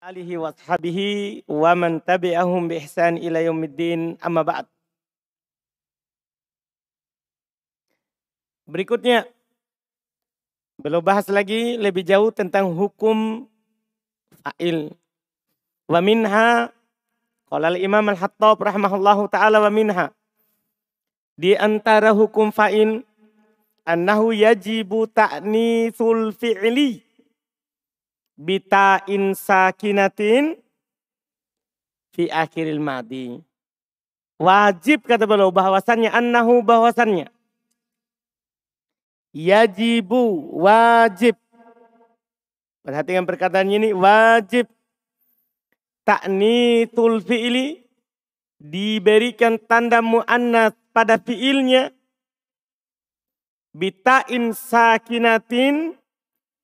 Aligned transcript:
alihi 0.00 0.40
wa 0.40 0.48
sahbihi 0.56 1.44
wa 1.44 1.76
man 1.76 2.00
tabi'ahum 2.00 2.72
bi 2.72 2.80
ihsan 2.80 3.20
ila 3.20 3.36
yaumiddin 3.44 4.16
amma 4.24 4.40
ba'd. 4.40 4.64
Berikutnya 8.64 9.28
belum 10.80 11.04
bahas 11.04 11.28
lagi 11.28 11.76
lebih 11.76 12.00
jauh 12.08 12.32
tentang 12.32 12.72
hukum 12.72 13.44
fa'il. 14.40 14.88
Wa 15.84 16.00
minha 16.00 16.72
qala 17.52 17.68
al-Imam 17.68 18.08
Al-Hattab 18.08 18.56
rahimahullahu 18.56 19.28
taala 19.28 19.60
wa 19.60 19.68
minha 19.68 20.16
di 21.36 21.52
antara 21.60 22.16
hukum 22.16 22.48
fa'il 22.48 23.04
annahu 23.84 24.32
yajibu 24.32 25.12
ta'nitsul 25.12 26.32
fi'li 26.32 27.04
bita 28.40 29.04
insakinatin 29.04 30.56
fi 32.16 32.32
akhiril 32.32 32.80
madi. 32.80 33.36
Wajib 34.40 35.04
kata 35.04 35.28
beliau 35.28 35.52
bahwasannya 35.52 36.08
annahu 36.08 36.64
bahwasannya 36.64 37.28
yajibu 39.36 40.48
wajib. 40.56 41.36
Perhatikan 42.80 43.28
perkataan 43.28 43.68
ini 43.68 43.92
wajib 43.92 44.64
taknitul 46.08 47.20
fi'li 47.20 47.84
diberikan 48.56 49.60
tanda 49.60 50.00
mu'annas 50.00 50.72
pada 50.96 51.20
fi'ilnya 51.20 51.92
bita'in 53.76 54.56
sakinatin 54.56 55.99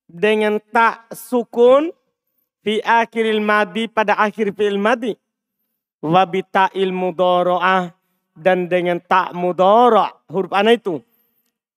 dengan 0.07 0.63
tak 0.71 1.11
sukun 1.11 1.91
fi 2.63 2.79
akhiril 2.83 3.43
madi 3.43 3.91
pada 3.91 4.15
akhir 4.17 4.55
fi'il 4.55 4.79
madi. 4.79 5.13
Wa 6.01 6.23
bita'il 6.23 6.95
mudoro'ah 6.95 7.91
dan 8.39 8.71
dengan 8.71 9.03
tak 9.03 9.35
mudoro' 9.35 10.27
huruf 10.31 10.55
ana 10.55 10.75
itu. 10.75 11.03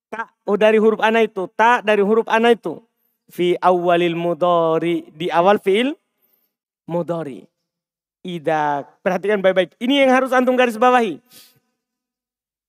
Tak 0.09 0.29
oh 0.45 0.57
dari 0.57 0.77
huruf 0.77 1.01
ana 1.01 1.21
itu 1.25 1.49
tak 1.53 1.85
dari 1.85 2.05
huruf 2.05 2.29
ana 2.29 2.53
itu. 2.53 2.81
Fi 3.29 3.53
awalil 3.61 4.17
mudori 4.17 5.05
di 5.13 5.29
awal 5.29 5.61
fi'il 5.61 5.93
mudori. 6.89 7.45
Ida 8.25 8.83
perhatikan 9.05 9.39
baik-baik. 9.39 9.77
Ini 9.79 10.05
yang 10.05 10.11
harus 10.11 10.33
antum 10.33 10.57
garis 10.57 10.75
bawahi. 10.75 11.21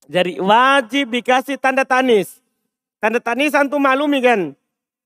Jadi 0.06 0.38
wajib 0.38 1.10
dikasih 1.10 1.58
tanda 1.58 1.82
tanis. 1.82 2.38
Tanda 3.02 3.18
tanis 3.18 3.56
antum 3.56 3.82
maklumi 3.82 4.20
kan 4.22 4.40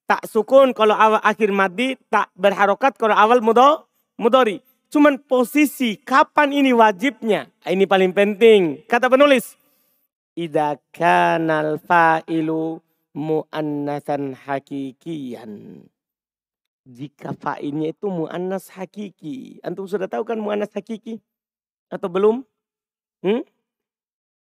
tak 0.05 0.25
sukun 0.29 0.77
kalau 0.77 0.97
awal 0.97 1.21
akhir 1.25 1.49
madi 1.51 1.97
tak 2.13 2.29
berharokat 2.37 2.97
kalau 3.01 3.17
awal 3.17 3.41
mudo 3.41 3.89
mudori 4.21 4.61
cuman 4.93 5.19
posisi 5.19 5.97
kapan 6.01 6.53
ini 6.53 6.71
wajibnya 6.77 7.49
ini 7.65 7.89
paling 7.89 8.13
penting 8.13 8.85
kata 8.85 9.09
penulis 9.09 9.57
Ida 10.35 10.83
kanal 10.91 11.79
fa'ilu 11.79 12.83
mu'annasan 13.15 14.35
hakikian. 14.35 15.87
Jika 16.85 17.33
fa'ilnya 17.39 17.95
itu 17.95 18.11
mu'annas 18.11 18.75
hakiki. 18.75 19.63
Antum 19.63 19.87
sudah 19.87 20.11
tahu 20.11 20.27
kan 20.27 20.43
mu'annas 20.43 20.75
hakiki? 20.75 21.23
Atau 21.87 22.11
belum? 22.11 22.43
Hmm? 23.23 23.47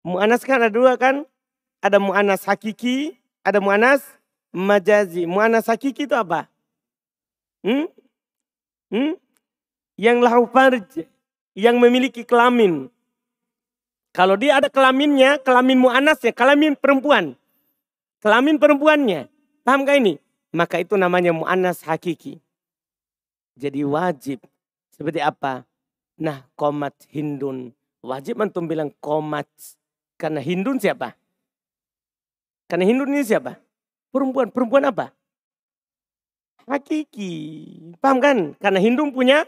Mu'annas 0.02 0.42
kan 0.42 0.66
ada 0.66 0.74
dua 0.74 0.98
kan? 0.98 1.30
Ada 1.86 2.02
mu'annas 2.02 2.50
hakiki, 2.50 3.14
ada 3.46 3.62
mu'annas 3.62 4.02
majazi. 4.58 5.30
Mu'annas 5.30 5.70
hakiki 5.70 6.10
itu 6.10 6.18
apa? 6.18 6.50
Hmm? 7.62 7.86
Hmm? 8.90 9.14
Yang 9.94 10.18
lahu 10.26 10.44
farj, 10.50 11.06
yang 11.54 11.78
memiliki 11.78 12.26
kelamin. 12.26 12.90
Kalau 14.18 14.34
dia 14.34 14.58
ada 14.58 14.66
kelaminnya, 14.66 15.38
kelamin 15.46 15.78
mu'anasnya, 15.78 16.34
kelamin 16.34 16.74
perempuan. 16.74 17.38
Kelamin 18.18 18.58
perempuannya. 18.58 19.30
Paham 19.62 19.86
gak 19.86 20.02
ini? 20.02 20.18
Maka 20.50 20.82
itu 20.82 20.98
namanya 20.98 21.30
mu'anas 21.38 21.86
hakiki. 21.86 22.42
Jadi 23.54 23.86
wajib. 23.86 24.42
Seperti 24.90 25.22
apa? 25.22 25.70
Nah 26.18 26.50
komat 26.58 26.98
hindun. 27.14 27.78
Wajib 28.02 28.42
antum 28.42 28.66
bilang 28.66 28.90
komat. 28.98 29.46
Karena 30.18 30.42
hindun 30.42 30.82
siapa? 30.82 31.14
Karena 32.66 32.90
hindun 32.90 33.14
ini 33.14 33.22
siapa? 33.22 33.62
Perempuan. 34.18 34.50
Perempuan 34.50 34.90
apa? 34.90 35.14
Hakiki. 36.66 37.34
Paham 38.02 38.18
kan? 38.18 38.38
Karena 38.58 38.82
hindun 38.82 39.14
punya 39.14 39.46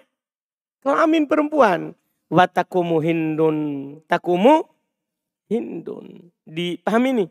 kelamin 0.86 1.26
perempuan 1.26 1.98
watakumu 2.30 3.02
hindun 3.02 3.58
takumu 4.06 4.70
hindun. 5.50 6.30
Dipahami 6.46 7.10
ini? 7.18 7.26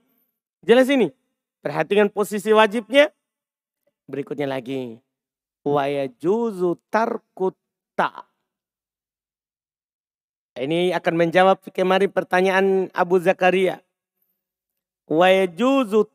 Jelas 0.66 0.90
ini? 0.90 1.14
Perhatikan 1.62 2.10
posisi 2.10 2.50
wajibnya. 2.50 3.14
Berikutnya 4.10 4.50
lagi. 4.50 4.98
Waya 5.62 6.10
juzu 6.10 6.74
tarkuta. 6.90 8.26
Ini 10.58 10.90
akan 10.98 11.14
menjawab 11.14 11.62
kemarin 11.70 12.10
pertanyaan 12.10 12.90
Abu 12.90 13.22
Zakaria. 13.22 13.78
Waya 15.06 15.46
juzu 15.46 16.10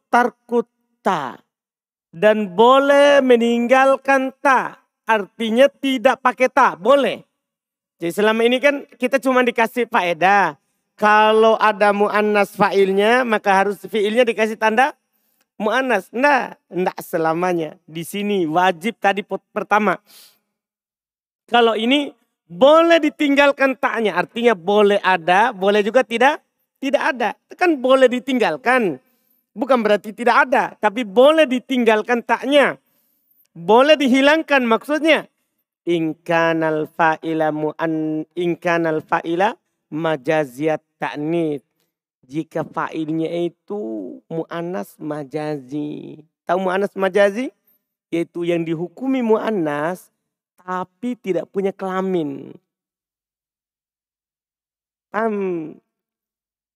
tarkuta. 1.03 1.43
Dan 2.13 2.55
boleh 2.55 3.19
meninggalkan 3.19 4.31
ta. 4.39 4.79
Artinya 5.03 5.67
tidak 5.67 6.23
pakai 6.23 6.47
ta. 6.47 6.79
Boleh. 6.79 7.27
Jadi 7.99 8.13
selama 8.15 8.41
ini 8.47 8.57
kan 8.63 8.87
kita 8.95 9.19
cuma 9.19 9.43
dikasih 9.43 9.91
faedah. 9.91 10.55
Kalau 10.93 11.57
ada 11.57 11.89
mu'annas 11.89 12.53
fa'ilnya 12.53 13.25
maka 13.25 13.65
harus 13.65 13.81
fi'ilnya 13.81 14.23
dikasih 14.23 14.55
tanda 14.61 14.93
mu'annas. 15.57 16.13
Nah, 16.13 16.53
enggak 16.69 17.01
selamanya. 17.01 17.75
Di 17.83 18.05
sini 18.05 18.45
wajib 18.45 19.01
tadi 19.01 19.25
pertama. 19.25 19.97
Kalau 21.49 21.73
ini 21.73 22.13
boleh 22.45 23.01
ditinggalkan 23.01 23.75
taknya. 23.81 24.15
Artinya 24.15 24.53
boleh 24.53 25.01
ada, 25.01 25.49
boleh 25.49 25.81
juga 25.81 26.05
tidak 26.05 26.39
tidak 26.77 27.03
ada. 27.15 27.29
Kan 27.57 27.81
boleh 27.81 28.05
ditinggalkan. 28.05 29.01
Bukan 29.53 29.85
berarti 29.85 30.13
tidak 30.13 30.49
ada. 30.49 30.73
Tapi 30.81 31.05
boleh 31.05 31.45
ditinggalkan 31.45 32.25
taknya. 32.25 32.81
Boleh 33.53 33.93
dihilangkan 33.93 34.65
maksudnya 34.65 35.29
ingkanal 35.83 36.87
fa'ila 36.87 37.51
mu'an 37.51 38.23
ingkanal 38.33 39.03
fa'ila 39.03 39.55
majaziyat 39.91 40.81
ta'nid. 40.97 41.61
Jika 42.23 42.63
fa'ilnya 42.63 43.29
itu 43.45 44.17
mu'anas 44.31 44.95
majazi. 44.97 46.23
Tahu 46.47 46.59
mu'anas 46.71 46.95
majazi? 46.95 47.51
Yaitu 48.09 48.47
yang 48.47 48.63
dihukumi 48.63 49.19
mu'anas 49.19 50.09
tapi 50.55 51.19
tidak 51.19 51.51
punya 51.51 51.75
kelamin. 51.75 52.55
Paham? 55.11 55.77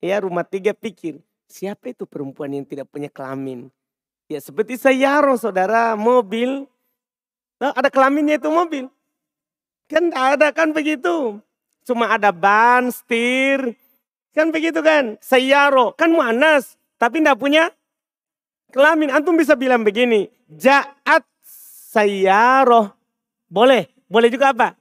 Ya 0.03 0.21
rumah 0.21 0.45
tiga 0.45 0.75
pikir. 0.75 1.23
Siapa 1.47 1.95
itu 1.95 2.03
perempuan 2.03 2.51
yang 2.51 2.67
tidak 2.67 2.91
punya 2.91 3.07
kelamin? 3.07 3.71
Ya 4.27 4.43
seperti 4.43 4.75
saya 4.75 5.23
saudara 5.39 5.95
mobil. 5.95 6.67
Ada 7.57 7.87
kelaminnya 7.87 8.35
itu 8.35 8.51
mobil. 8.51 8.85
Kan 9.87 10.11
ada 10.11 10.51
kan 10.51 10.75
begitu. 10.75 11.39
Cuma 11.87 12.11
ada 12.11 12.35
ban, 12.35 12.91
setir. 12.91 13.79
Kan 14.35 14.51
begitu 14.51 14.83
kan. 14.83 15.15
Sayaro. 15.23 15.95
Kan 15.95 16.11
muanas. 16.11 16.75
Tapi 16.99 17.23
tidak 17.23 17.39
punya 17.39 17.71
kelamin. 18.75 19.15
Antum 19.15 19.39
bisa 19.39 19.55
bilang 19.55 19.87
begini. 19.87 20.27
Ja'at 20.51 21.23
sayaro. 21.87 22.91
Boleh. 23.47 23.87
Boleh 24.11 24.27
juga 24.27 24.51
apa? 24.51 24.75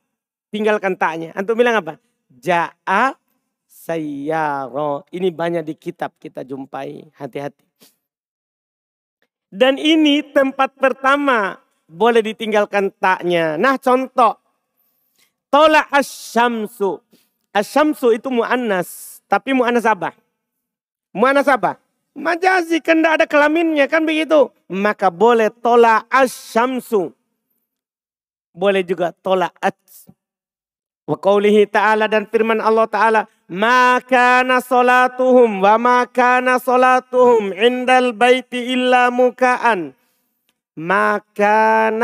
Tinggalkan 0.50 0.98
taknya. 0.98 1.30
Antum 1.38 1.54
bilang 1.54 1.78
apa? 1.78 2.02
Ja'at 2.34 3.14
sayaro. 3.76 5.04
Ini 5.12 5.28
banyak 5.28 5.62
di 5.68 5.74
kitab 5.76 6.16
kita 6.16 6.40
jumpai. 6.40 7.12
Hati-hati. 7.12 7.64
Dan 9.52 9.76
ini 9.76 10.24
tempat 10.24 10.72
pertama 10.80 11.60
boleh 11.84 12.24
ditinggalkan 12.24 12.90
taknya. 12.96 13.60
Nah 13.60 13.76
contoh 13.76 14.46
Tola 15.46 15.86
asyamsu. 15.88 17.00
Asyamsu 17.54 18.12
itu 18.12 18.28
mu'annas. 18.28 19.22
Tapi 19.24 19.56
mu'annas 19.56 19.86
apa? 19.88 20.12
Mu'annas 21.16 21.48
apa? 21.48 21.80
Majazi 22.16 22.80
kan 22.84 23.00
ada 23.00 23.24
kelaminnya 23.24 23.88
kan 23.88 24.04
begitu. 24.04 24.52
Maka 24.68 25.08
boleh 25.08 25.48
tola 25.48 26.04
asyamsu. 26.12 27.12
Boleh 28.52 28.84
juga 28.84 29.16
tola. 29.24 29.48
Wa 31.06 31.14
qawlihi 31.14 31.70
ta'ala 31.70 32.10
dan 32.10 32.26
firman 32.26 32.58
Allah 32.58 32.90
ta'ala. 32.90 33.30
Maka 33.46 34.42
solatuhum 34.58 35.62
wa 35.62 35.78
maka 35.78 36.42
solatuhum 36.58 37.54
indal 37.54 38.10
baiti 38.10 38.74
illa 38.74 39.14
muka'an. 39.14 39.94
Maka 40.74 41.94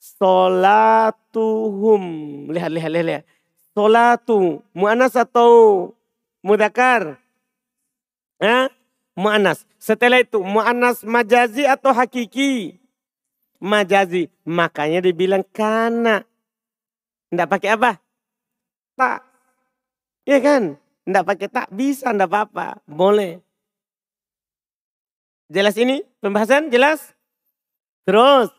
solatuhum. 0.00 2.02
Lihat, 2.48 2.72
lihat, 2.72 2.90
lihat, 2.96 3.06
lihat. 3.06 3.24
Solatu, 3.76 4.64
mu'anas 4.72 5.12
atau 5.14 5.92
mudakar? 6.40 7.20
Eh? 8.40 8.66
Mu'anas. 9.14 9.68
Setelah 9.76 10.24
itu, 10.24 10.40
mu'anas 10.40 11.04
majazi 11.04 11.68
atau 11.68 11.92
hakiki? 11.92 12.80
Majazi. 13.60 14.32
Makanya 14.48 15.04
dibilang 15.04 15.44
kana. 15.52 16.24
Tidak 17.30 17.46
pakai 17.46 17.76
apa? 17.76 18.00
Tak. 19.00 19.24
Iya 20.28 20.38
kan? 20.44 20.62
Tidak 20.76 21.24
pakai 21.24 21.48
tak 21.48 21.72
bisa, 21.72 22.12
tidak 22.12 22.28
apa-apa. 22.28 22.84
Boleh. 22.84 23.40
Jelas 25.48 25.72
ini 25.80 26.04
pembahasan? 26.20 26.68
Jelas? 26.68 27.16
Terus. 28.04 28.52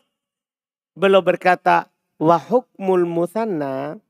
Belum 0.98 1.22
berkata 1.22 1.86
wa 2.18 2.42
hukmul 2.42 3.06
musanna. 3.06 4.02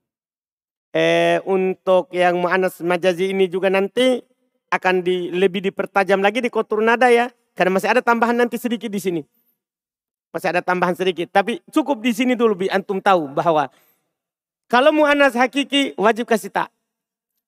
Eh, 0.96 1.44
untuk 1.44 2.08
yang 2.17 2.40
mu'anas 2.40 2.81
majazi 2.81 3.37
ini 3.37 3.49
juga 3.49 3.69
nanti 3.69 4.25
akan 4.73 5.05
di, 5.05 5.28
lebih 5.32 5.61
dipertajam 5.69 6.25
lagi 6.25 6.40
di 6.40 6.49
kotor 6.49 6.81
nada 6.81 7.12
ya. 7.12 7.28
Karena 7.52 7.76
masih 7.76 7.93
ada 7.93 8.00
tambahan 8.00 8.40
nanti 8.40 8.56
sedikit 8.56 8.88
di 8.88 9.00
sini. 9.05 9.23
Masih 10.32 10.49
ada 10.49 10.64
tambahan 10.64 10.96
sedikit. 10.96 11.28
Tapi 11.28 11.61
cukup 11.69 12.00
di 12.00 12.17
sini 12.17 12.32
dulu 12.32 12.64
bi 12.64 12.73
antum 12.73 13.05
tahu 13.05 13.28
bahwa 13.37 13.69
kalau 14.73 14.89
mu'anas 14.89 15.37
hakiki 15.37 15.93
wajib 16.01 16.25
kasih 16.25 16.49
tak. 16.49 16.73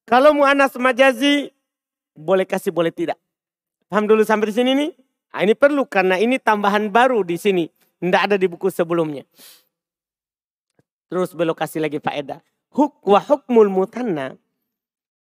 Kalau 0.04 0.36
mu'anas 0.36 0.76
majazi, 0.76 1.48
boleh 2.12 2.44
kasih, 2.44 2.68
boleh 2.68 2.92
tidak. 2.92 3.16
Paham 3.88 4.04
dulu 4.04 4.20
sampai 4.28 4.52
di 4.52 4.54
sini 4.60 4.76
nih? 4.76 4.92
Nah, 5.32 5.40
ini 5.40 5.56
perlu 5.56 5.88
karena 5.88 6.20
ini 6.20 6.36
tambahan 6.36 6.92
baru 6.92 7.24
di 7.24 7.40
sini. 7.40 7.64
Tidak 7.96 8.20
ada 8.28 8.36
di 8.36 8.44
buku 8.44 8.68
sebelumnya. 8.68 9.24
Terus 11.08 11.32
belok 11.32 11.64
kasih 11.64 11.80
lagi 11.80 11.96
faedah. 11.96 12.44
Huk 12.76 13.00
wa 13.08 13.16
hukmul 13.24 13.72
mutanna. 13.72 14.36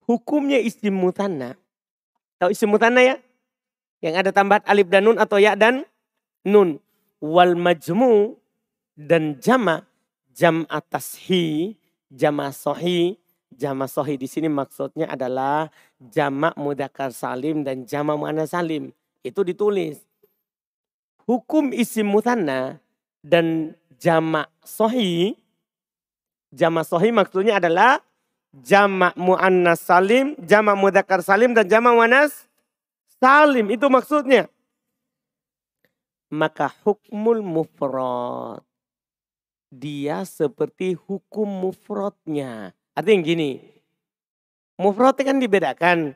Hukumnya 0.08 0.56
isim 0.56 0.96
mutanna. 0.96 1.52
Tahu 2.40 2.56
isim 2.56 2.72
mutanna 2.72 3.04
ya? 3.04 3.16
Yang 4.00 4.14
ada 4.24 4.30
tambahan 4.32 4.64
alif 4.64 4.88
dan 4.88 5.04
nun 5.04 5.20
atau 5.20 5.36
ya 5.36 5.52
dan 5.52 5.84
nun. 6.48 6.80
Wal 7.20 7.60
majmu 7.60 8.40
dan 8.96 9.36
jama. 9.36 9.84
Jam 10.32 10.64
atas 10.72 11.20
hi. 11.28 11.76
Jama 12.10 12.50
sohi 12.50 13.16
Jama 13.50 13.90
sohi 13.90 14.14
di 14.14 14.30
sini 14.30 14.46
maksudnya 14.46 15.10
adalah 15.10 15.66
jamak 15.98 16.54
mudakar 16.54 17.10
salim 17.10 17.66
dan 17.66 17.82
jamak 17.82 18.14
muannas 18.14 18.54
salim. 18.54 18.94
Itu 19.26 19.42
ditulis. 19.42 19.98
Hukum 21.26 21.74
isim 21.74 22.06
mutanna 22.06 22.78
dan 23.26 23.74
jamak 23.98 24.46
sohi. 24.62 25.34
Jamak 26.54 26.86
sohi 26.86 27.10
maksudnya 27.10 27.58
adalah 27.58 27.98
jamak 28.54 29.18
muannas 29.18 29.82
salim, 29.82 30.38
jamak 30.46 30.78
mudakar 30.78 31.18
salim 31.26 31.50
dan 31.50 31.66
jamak 31.66 31.94
muannas 31.94 32.46
salim. 33.18 33.66
Itu 33.66 33.90
maksudnya. 33.90 34.46
Maka 36.30 36.70
hukmul 36.86 37.42
mufrad. 37.42 38.62
Dia 39.70 40.26
seperti 40.26 40.98
hukum 40.98 41.46
mufradnya 41.46 42.74
Artinya 43.00 43.22
gini, 43.22 43.50
mufrad 44.76 45.16
kan 45.16 45.38
dibedakan 45.38 46.12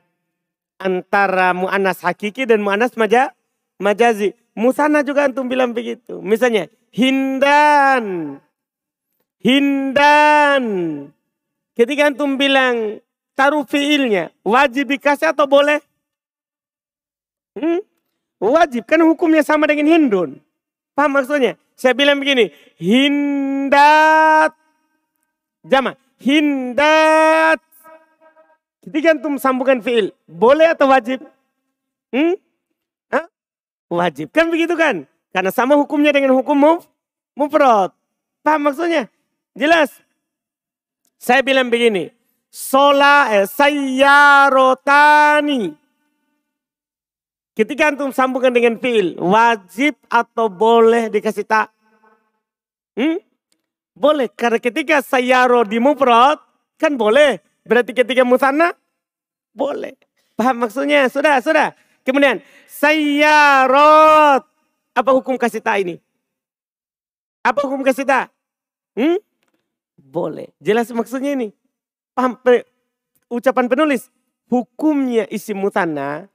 antara 0.77 1.55
mu'anas 1.55 2.03
hakiki 2.03 2.45
dan 2.45 2.61
mu'anas 2.61 2.93
maja, 2.99 3.33
majazi. 3.81 4.37
Musana 4.53 5.01
juga 5.01 5.25
antum 5.25 5.49
bilang 5.49 5.73
begitu. 5.73 6.21
Misalnya, 6.21 6.69
hindan. 6.93 8.37
Hindan. 9.41 10.65
Ketika 11.75 12.13
antum 12.13 12.37
bilang 12.37 13.01
taruh 13.33 13.67
fiilnya, 13.67 14.31
wajib 14.47 14.93
dikasih 14.93 15.33
atau 15.33 15.49
boleh? 15.49 15.81
Hmm? 17.57 17.83
Wajib, 18.45 18.85
kan 18.85 19.01
hukumnya 19.09 19.41
sama 19.41 19.67
dengan 19.67 19.89
hindun. 19.89 20.39
Paham 20.95 21.17
maksudnya? 21.17 21.57
Saya 21.75 21.95
bilang 21.95 22.23
begini, 22.23 22.55
hindat. 22.79 24.55
Jama, 25.67 25.99
hindat. 26.23 27.59
Ketika 28.85 29.17
antum 29.17 29.41
sambungkan 29.41 29.81
fiil, 29.81 30.13
boleh 30.29 30.69
atau 30.71 30.87
wajib? 30.93 31.25
Hmm? 32.15 32.37
Hah? 33.11 33.27
Wajib. 33.91 34.31
Kan 34.31 34.53
begitu 34.53 34.77
kan? 34.79 35.09
Karena 35.35 35.51
sama 35.51 35.75
hukumnya 35.75 36.15
dengan 36.15 36.31
hukum 36.37 36.55
muf, 36.55 36.87
mufrad. 37.35 37.91
Paham 38.45 38.69
maksudnya? 38.71 39.09
Jelas? 39.57 39.89
Saya 41.19 41.41
bilang 41.41 41.73
begini. 41.73 42.13
Sola 42.53 43.33
eh, 43.35 43.49
sayyarotani. 43.51 45.75
Ketika 47.55 47.95
antum 47.95 48.11
sambungkan 48.11 48.51
dengan 48.51 48.75
fiil, 48.83 49.15
wajib 49.23 49.95
atau 50.11 50.51
boleh 50.51 51.07
dikasih 51.07 51.47
tak? 51.47 51.71
Hmm? 52.99 53.23
Boleh, 53.95 54.27
karena 54.27 54.59
ketika 54.59 54.99
sayaro 54.99 55.63
di 55.63 55.79
mufrad 55.79 56.43
kan 56.75 56.99
boleh. 56.99 57.39
Berarti 57.63 57.95
ketika 57.95 58.27
musanna 58.27 58.75
boleh. 59.55 59.95
Paham 60.35 60.67
maksudnya? 60.67 61.07
Sudah, 61.07 61.39
sudah. 61.39 61.79
Kemudian 62.03 62.43
sayarot. 62.67 64.43
Apa 64.95 65.11
hukum 65.15 65.39
kasih 65.39 65.63
tak 65.63 65.79
ini? 65.87 66.03
Apa 67.47 67.63
hukum 67.65 67.87
kasih 67.87 68.03
tak? 68.03 68.35
Hmm? 68.99 69.23
Boleh. 69.95 70.51
Jelas 70.59 70.91
maksudnya 70.91 71.39
ini. 71.39 71.55
Paham 72.19 72.35
ucapan 73.31 73.71
penulis. 73.71 74.11
Hukumnya 74.51 75.25
isi 75.31 75.55
mutanna 75.55 76.29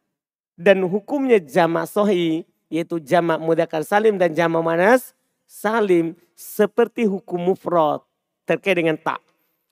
dan 0.59 0.83
hukumnya 0.83 1.39
jamak 1.39 1.87
sohi 1.87 2.43
yaitu 2.67 2.99
jamak 2.99 3.39
mudakar 3.39 3.87
salim 3.87 4.19
dan 4.19 4.35
jamak 4.35 4.59
manas 4.59 5.15
salim 5.47 6.19
seperti 6.35 7.07
hukum 7.07 7.39
mufrad 7.39 8.03
terkait 8.43 8.75
dengan 8.75 8.99
tak. 8.99 9.23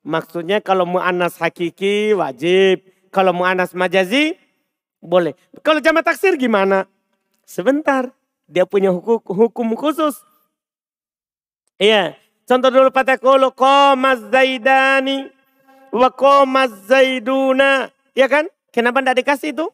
Maksudnya 0.07 0.63
kalau 0.63 0.87
mu'anas 0.87 1.35
hakiki 1.35 2.15
wajib. 2.15 2.79
Kalau 3.11 3.35
mu'anas 3.35 3.75
majazi 3.75 4.39
boleh. 5.03 5.35
Kalau 5.59 5.83
jama 5.83 5.99
taksir 5.99 6.39
gimana? 6.39 6.87
Sebentar. 7.43 8.07
Dia 8.47 8.63
punya 8.63 8.95
hukum, 8.95 9.19
hukum 9.19 9.75
khusus. 9.75 10.23
Iya. 11.75 12.15
Contoh 12.47 12.71
dulu 12.71 12.87
patakolo 12.95 13.51
komaz 13.51 14.23
zaidani 14.31 15.27
wa 15.91 16.07
komaz 16.07 16.71
zaiduna. 16.87 17.91
Ya 18.15 18.31
kan? 18.31 18.47
Kenapa 18.71 19.03
tidak 19.03 19.19
dikasih 19.19 19.51
itu? 19.51 19.67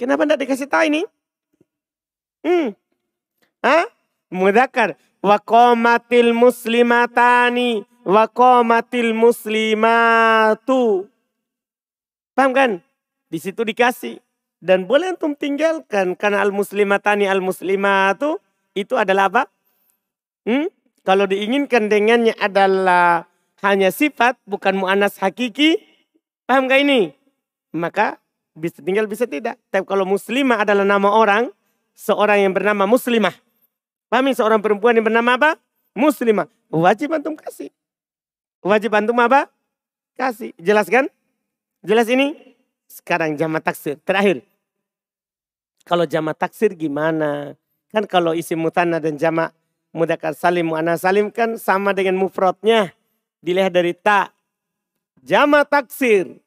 Kenapa 0.00 0.24
tidak 0.24 0.48
dikasih 0.48 0.64
tahu 0.64 0.88
ini? 0.88 1.04
Hmm. 2.40 2.72
Hah? 3.60 3.84
Mudakar. 4.32 4.96
Wa 5.20 5.36
qomatil 5.36 6.32
muslimatani. 6.32 7.84
Wa 8.08 8.24
qomatil 8.32 9.12
muslimatu. 9.12 11.04
Paham 12.32 12.56
kan? 12.56 12.70
Di 13.28 13.36
situ 13.44 13.60
dikasih. 13.60 14.24
Dan 14.56 14.88
boleh 14.88 15.12
antum 15.12 15.36
tinggalkan. 15.36 16.16
Karena 16.16 16.40
al-muslimatani 16.48 17.28
al-muslimatu. 17.28 18.40
Itu 18.72 18.96
adalah 18.96 19.28
apa? 19.28 19.52
Hmm? 20.48 20.72
Kalau 21.04 21.28
diinginkan 21.28 21.92
dengannya 21.92 22.32
adalah 22.40 23.28
hanya 23.60 23.92
sifat. 23.92 24.40
Bukan 24.48 24.80
mu'anas 24.80 25.20
hakiki. 25.20 25.76
Paham 26.48 26.72
gak 26.72 26.88
ini? 26.88 27.12
Maka 27.76 28.19
bisa 28.54 28.82
tinggal 28.82 29.06
bisa 29.06 29.24
tidak. 29.26 29.58
Tapi 29.70 29.86
kalau 29.86 30.06
muslimah 30.06 30.62
adalah 30.62 30.86
nama 30.86 31.08
orang 31.10 31.50
seorang 31.94 32.48
yang 32.48 32.52
bernama 32.56 32.88
muslimah. 32.88 33.34
Pahami 34.10 34.34
seorang 34.34 34.58
perempuan 34.58 34.98
yang 34.98 35.06
bernama 35.06 35.38
apa? 35.38 35.50
Muslimah. 35.94 36.50
Wajib 36.70 37.14
antum 37.14 37.38
kasih. 37.38 37.70
Wajib 38.62 38.90
antum 38.94 39.14
apa? 39.22 39.46
Kasih. 40.18 40.50
Jelas 40.58 40.90
kan? 40.90 41.06
Jelas 41.80 42.10
ini? 42.10 42.34
Sekarang 42.90 43.38
jama 43.38 43.62
taksir. 43.62 43.96
Terakhir. 44.02 44.42
Kalau 45.86 46.04
jama 46.04 46.34
taksir 46.34 46.74
gimana? 46.74 47.54
Kan 47.90 48.06
kalau 48.06 48.34
isi 48.34 48.54
mutanna 48.58 48.98
dan 48.98 49.18
jama 49.18 49.50
mudakar 49.90 50.34
salim 50.34 50.70
mu'ana 50.70 50.94
salim 50.94 51.30
kan 51.30 51.58
sama 51.58 51.94
dengan 51.94 52.18
mufradnya. 52.18 52.90
Dilihat 53.40 53.72
dari 53.74 53.94
tak. 53.94 54.34
Jama 55.22 55.62
taksir. 55.62 56.38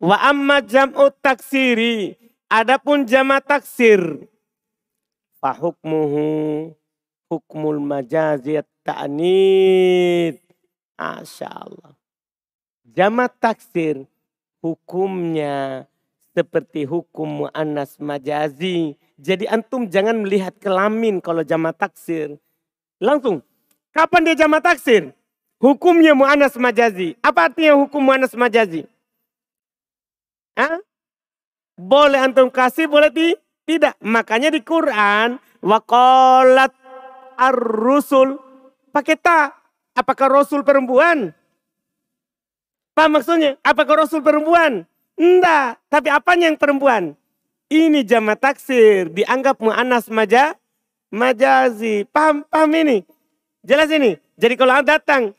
Wa 0.00 0.16
amma 0.28 0.60
jam'u 0.60 1.08
taksiri. 1.24 2.16
Adapun 2.46 3.02
jama 3.10 3.42
taksir 3.42 3.98
Fahukmuhu 5.42 6.72
hukmul 7.28 7.80
majaziyat 7.80 8.68
ta'nid. 8.86 10.40
Masya 10.96 11.48
Allah. 11.52 11.92
Jamat 12.96 13.36
taksir 13.36 14.08
hukumnya 14.64 15.84
seperti 16.32 16.88
hukum 16.88 17.44
mu'annas 17.44 18.00
majazi. 18.00 18.96
Jadi 19.20 19.44
antum 19.48 19.88
jangan 19.88 20.16
melihat 20.24 20.56
kelamin 20.56 21.20
kalau 21.20 21.44
jama 21.44 21.76
taksir. 21.76 22.40
Langsung, 22.96 23.44
kapan 23.92 24.32
dia 24.32 24.36
jama 24.44 24.60
taksir? 24.64 25.12
Hukumnya 25.60 26.16
mu'annas 26.16 26.56
majazi. 26.56 27.16
Apa 27.20 27.52
artinya 27.52 27.76
hukum 27.76 28.00
mu'annas 28.00 28.32
majazi? 28.32 28.88
Hah? 30.56 30.80
Boleh 31.76 32.24
antum 32.24 32.48
kasih, 32.48 32.88
boleh 32.88 33.12
di, 33.12 33.36
tidak. 33.68 34.00
Makanya 34.00 34.48
di 34.48 34.64
Quran, 34.64 35.36
waqalat 35.60 36.72
ar-rusul. 37.36 38.40
Pakai 38.90 39.20
ta. 39.20 39.52
Apakah 39.96 40.40
Rasul 40.40 40.64
perempuan? 40.64 41.32
Apa 42.96 43.12
maksudnya? 43.12 43.60
Apakah 43.60 44.04
Rasul 44.04 44.24
perempuan? 44.24 44.88
Enggak. 45.20 45.80
Tapi 45.92 46.08
apanya 46.08 46.48
yang 46.48 46.56
perempuan? 46.56 47.12
Ini 47.68 48.04
jama 48.08 48.40
taksir. 48.40 49.12
Dianggap 49.12 49.60
mu'anas 49.60 50.08
maja, 50.08 50.56
majazi. 51.12 52.08
Paham, 52.08 52.44
paham 52.48 52.72
ini? 52.72 53.04
Jelas 53.60 53.92
ini? 53.92 54.16
Jadi 54.40 54.54
kalau 54.56 54.80
datang. 54.80 55.36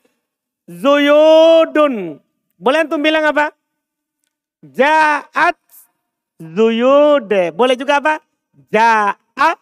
Zuyudun. 0.69 2.21
Boleh 2.62 2.86
antum 2.86 3.01
bilang 3.01 3.25
apa? 3.25 3.56
Ja'at 4.65 5.57
zuyude. 6.41 7.53
Boleh 7.53 7.75
juga 7.77 8.01
apa? 8.01 8.21
Ja'at 8.73 9.59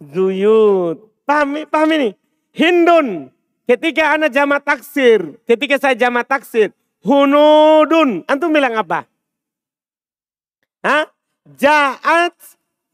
zuyud. 0.00 1.00
Paham, 1.28 1.64
paham 1.68 1.90
ini? 1.96 2.10
Hindun. 2.52 3.32
Ketika 3.68 4.16
anak 4.16 4.32
jama 4.32 4.60
taksir. 4.60 5.40
Ketika 5.44 5.76
saya 5.80 5.96
jama 5.96 6.24
taksir. 6.24 6.72
Hunudun. 7.02 8.24
Antum 8.30 8.52
bilang 8.52 8.76
apa? 8.78 9.04
Hah? 10.82 11.06
Ja'at 11.58 12.36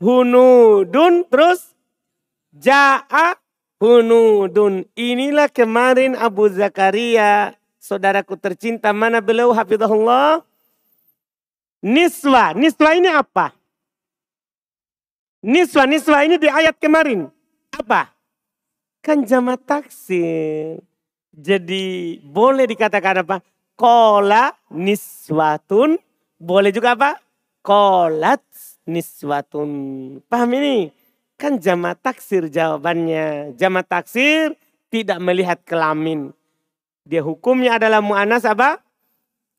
hunudun 0.01 1.27
terus 1.29 1.77
ja'a 2.57 3.37
hunudun. 3.77 4.87
Inilah 4.97 5.53
kemarin 5.53 6.17
Abu 6.17 6.49
Zakaria, 6.49 7.55
saudaraku 7.77 8.41
tercinta 8.41 8.95
mana 8.95 9.21
beliau 9.21 9.53
hafizahullah? 9.53 10.48
Niswa, 11.79 12.59
niswa 12.59 12.91
ini 12.99 13.07
apa? 13.07 13.55
Niswa, 15.47 15.87
niswa 15.87 16.27
ini 16.27 16.35
di 16.35 16.51
ayat 16.51 16.75
kemarin. 16.75 17.31
Apa? 17.71 18.11
Kan 18.99 19.23
jama 19.23 19.55
taksir. 19.55 20.83
Jadi 21.31 22.19
boleh 22.27 22.67
dikatakan 22.67 23.23
apa? 23.23 23.39
Kola 23.79 24.51
niswatun. 24.75 26.03
Boleh 26.35 26.75
juga 26.75 26.99
apa? 26.99 27.23
Kolat 27.63 28.43
niswatun. 28.83 29.71
Paham 30.27 30.51
ini? 30.59 30.91
Kan 31.39 31.63
jama 31.63 31.95
taksir 31.95 32.51
jawabannya. 32.51 33.55
Jama 33.55 33.87
taksir 33.87 34.59
tidak 34.91 35.23
melihat 35.23 35.63
kelamin. 35.63 36.35
Dia 37.07 37.23
hukumnya 37.23 37.79
adalah 37.79 38.03
mu'anas 38.03 38.43
apa? 38.43 38.83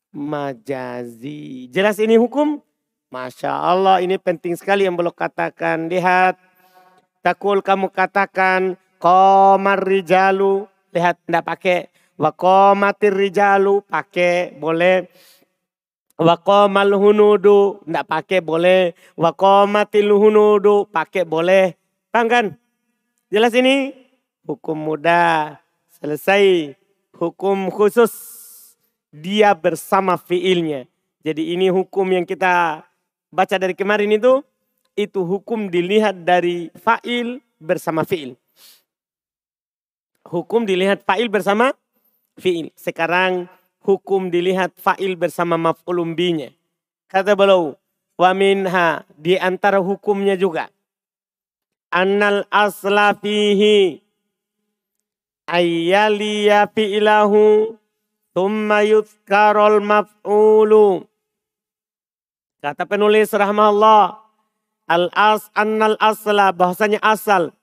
Majazi. 0.10 1.70
Jelas 1.70 2.02
ini 2.02 2.18
hukum? 2.18 2.62
Masya 3.10 3.50
Allah 3.50 4.02
ini 4.02 4.18
penting 4.18 4.58
sekali 4.58 4.86
yang 4.86 4.98
belum 4.98 5.14
katakan. 5.14 5.90
Lihat. 5.90 6.38
Takul 7.22 7.62
kamu 7.62 7.94
katakan. 7.94 8.78
Komar 8.98 9.86
rijalu. 9.86 10.66
Lihat 10.90 11.22
tidak 11.26 11.46
pakai. 11.46 11.80
Wakomatir 12.18 13.14
rijalu. 13.14 13.86
Pakai 13.86 14.58
boleh. 14.58 15.10
Waqamal 16.20 16.92
hunudu, 17.00 17.80
tidak 17.88 18.04
pakai 18.12 18.44
boleh. 18.44 18.92
Waqamatil 19.16 20.12
hunudu, 20.12 20.84
pakai 20.92 21.24
boleh. 21.24 21.80
Paham 22.12 22.28
kan? 22.28 22.46
Jelas 23.32 23.56
ini? 23.56 23.96
Hukum 24.44 24.76
mudah. 24.76 25.64
Selesai. 25.96 26.76
Hukum 27.16 27.72
khusus. 27.72 28.39
Dia 29.10 29.58
bersama 29.58 30.16
fiilnya. 30.16 30.86
Jadi 31.26 31.58
ini 31.58 31.68
hukum 31.74 32.06
yang 32.14 32.24
kita 32.24 32.86
baca 33.34 33.56
dari 33.58 33.74
kemarin 33.74 34.14
itu. 34.14 34.42
Itu 34.94 35.24
hukum 35.24 35.72
dilihat 35.72 36.28
dari 36.28 36.70
fa'il 36.76 37.40
bersama 37.58 38.04
fiil. 38.04 38.36
Hukum 40.28 40.68
dilihat 40.68 41.08
fa'il 41.08 41.32
bersama 41.32 41.72
fiil. 42.38 42.70
Sekarang 42.76 43.48
hukum 43.82 44.28
dilihat 44.30 44.76
fa'il 44.76 45.16
bersama 45.16 45.56
maf'ulun 45.56 46.14
binya. 46.14 46.52
Kata 47.10 47.34
beliau, 47.34 47.74
wa 48.20 48.32
minha 48.36 49.08
di 49.16 49.40
antara 49.40 49.80
hukumnya 49.82 50.36
juga. 50.38 50.70
Annal 51.90 52.46
asla 52.54 53.18
fihi 53.18 54.04
ayyaliya 55.50 56.70
fi'lahu 56.70 57.74
thumma 58.34 58.86
yuzkarul 58.86 59.82
maf'ulu. 59.82 61.06
Kata 62.60 62.84
penulis 62.84 63.32
rahmatullah, 63.32 64.20
al-as 64.90 65.48
annal 65.56 65.96
asla 65.98 66.52
bahasanya 66.52 67.00
asal. 67.00 67.56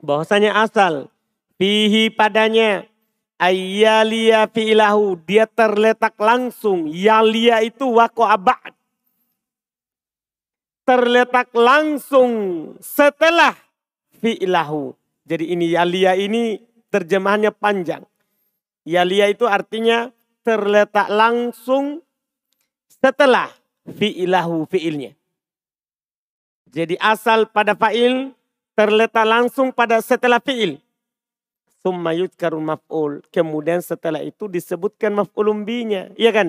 Bahasanya 0.00 0.64
asal. 0.64 1.08
Fihi 1.60 2.08
padanya 2.08 2.90
Ayalia 3.40 4.44
fi'ilahu. 4.52 5.16
Dia 5.24 5.48
terletak 5.48 6.12
langsung. 6.20 6.92
Yalia 6.92 7.64
itu 7.64 7.88
wako 7.88 8.28
abad. 8.28 8.76
Terletak 10.84 11.48
langsung 11.56 12.32
setelah 12.84 13.56
fi'ilahu. 14.20 14.92
Jadi 15.24 15.56
ini 15.56 15.72
yalia 15.72 16.12
ini 16.20 16.60
terjemahannya 16.90 17.54
panjang. 17.54 18.02
Yalia 18.84 19.30
itu 19.30 19.46
artinya 19.46 20.10
terletak 20.42 21.08
langsung 21.08 22.02
setelah 22.90 23.48
fi'ilahu 23.86 24.66
fi'ilnya. 24.68 25.14
Jadi 26.70 26.94
asal 27.02 27.50
pada 27.50 27.74
fa'il 27.74 28.30
terletak 28.78 29.26
langsung 29.26 29.74
pada 29.74 29.98
setelah 29.98 30.38
fi'il. 30.38 30.78
Summa 31.80 32.12
yudkarul 32.12 32.62
maf'ul. 32.62 33.24
Kemudian 33.32 33.80
setelah 33.80 34.20
itu 34.20 34.46
disebutkan 34.46 35.16
maf'ulun 35.16 35.64
binya. 35.64 36.12
Iya 36.14 36.30
kan? 36.30 36.48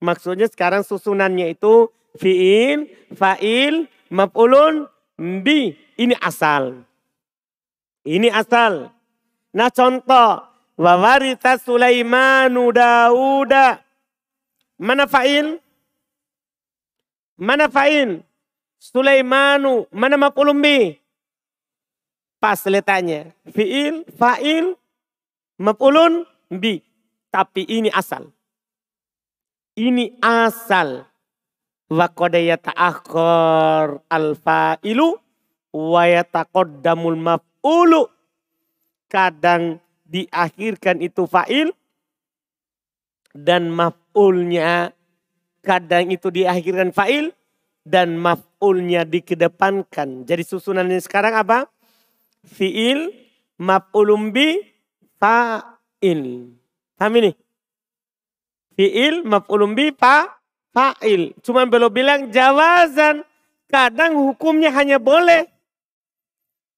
Maksudnya 0.00 0.48
sekarang 0.48 0.86
susunannya 0.86 1.52
itu 1.52 1.92
fi'il, 2.16 2.88
fa'il, 3.12 3.90
maf'ulun 4.08 4.88
bi. 5.18 5.76
Ini 6.00 6.16
asal. 6.22 6.80
Ini 8.06 8.32
asal. 8.32 8.88
Nah 9.54 9.70
contoh. 9.70 10.46
Wawarita 10.80 11.60
Sulaimanu 11.60 12.72
Dauda. 12.72 13.84
Mana 14.80 15.04
fa'il? 15.04 15.60
Mana 17.36 17.68
fa'il? 17.68 18.24
Sulaimanu. 18.80 19.84
Mana 19.92 20.16
maf'ulun 20.16 20.56
bi? 20.56 20.96
Pas 22.40 22.56
letaknya. 22.64 23.36
Fi'il, 23.52 24.08
fa'il, 24.16 24.72
maf'ulun, 25.60 26.24
bi. 26.48 26.80
Tapi 27.28 27.68
ini 27.68 27.92
asal. 27.92 28.32
Ini 29.76 30.16
asal. 30.24 31.04
Wa 31.92 32.08
yata'akhir 32.32 34.00
al-fa'ilu 34.08 35.20
wa 35.76 36.02
yataqaddamul 36.08 37.20
maf'ulu. 37.20 38.08
Kadang 39.10 39.82
diakhirkan 40.06 41.02
itu 41.02 41.26
fa'il 41.26 41.74
dan 43.34 43.70
maf'ulnya 43.74 44.94
kadang 45.66 46.14
itu 46.14 46.30
diakhirkan 46.30 46.94
fa'il 46.94 47.34
dan 47.82 48.14
maf'ulnya 48.14 49.02
dikedepankan. 49.02 50.24
Jadi 50.24 50.42
susunannya 50.46 51.02
sekarang 51.02 51.34
apa? 51.34 51.66
fiil, 52.46 53.12
maf'ulum 53.60 54.32
bi, 54.32 54.60
fa'il. 55.20 56.52
Paham 56.96 57.12
ini? 57.20 57.32
Fiil, 58.76 59.24
maf'ulum 59.24 59.76
bi, 59.76 59.92
fa, 59.92 60.40
fa'il. 60.72 61.36
Cuma 61.44 61.64
belum 61.68 61.92
bilang 61.92 62.20
jawazan. 62.32 63.24
Kadang 63.70 64.18
hukumnya 64.18 64.72
hanya 64.74 64.98
boleh. 64.98 65.46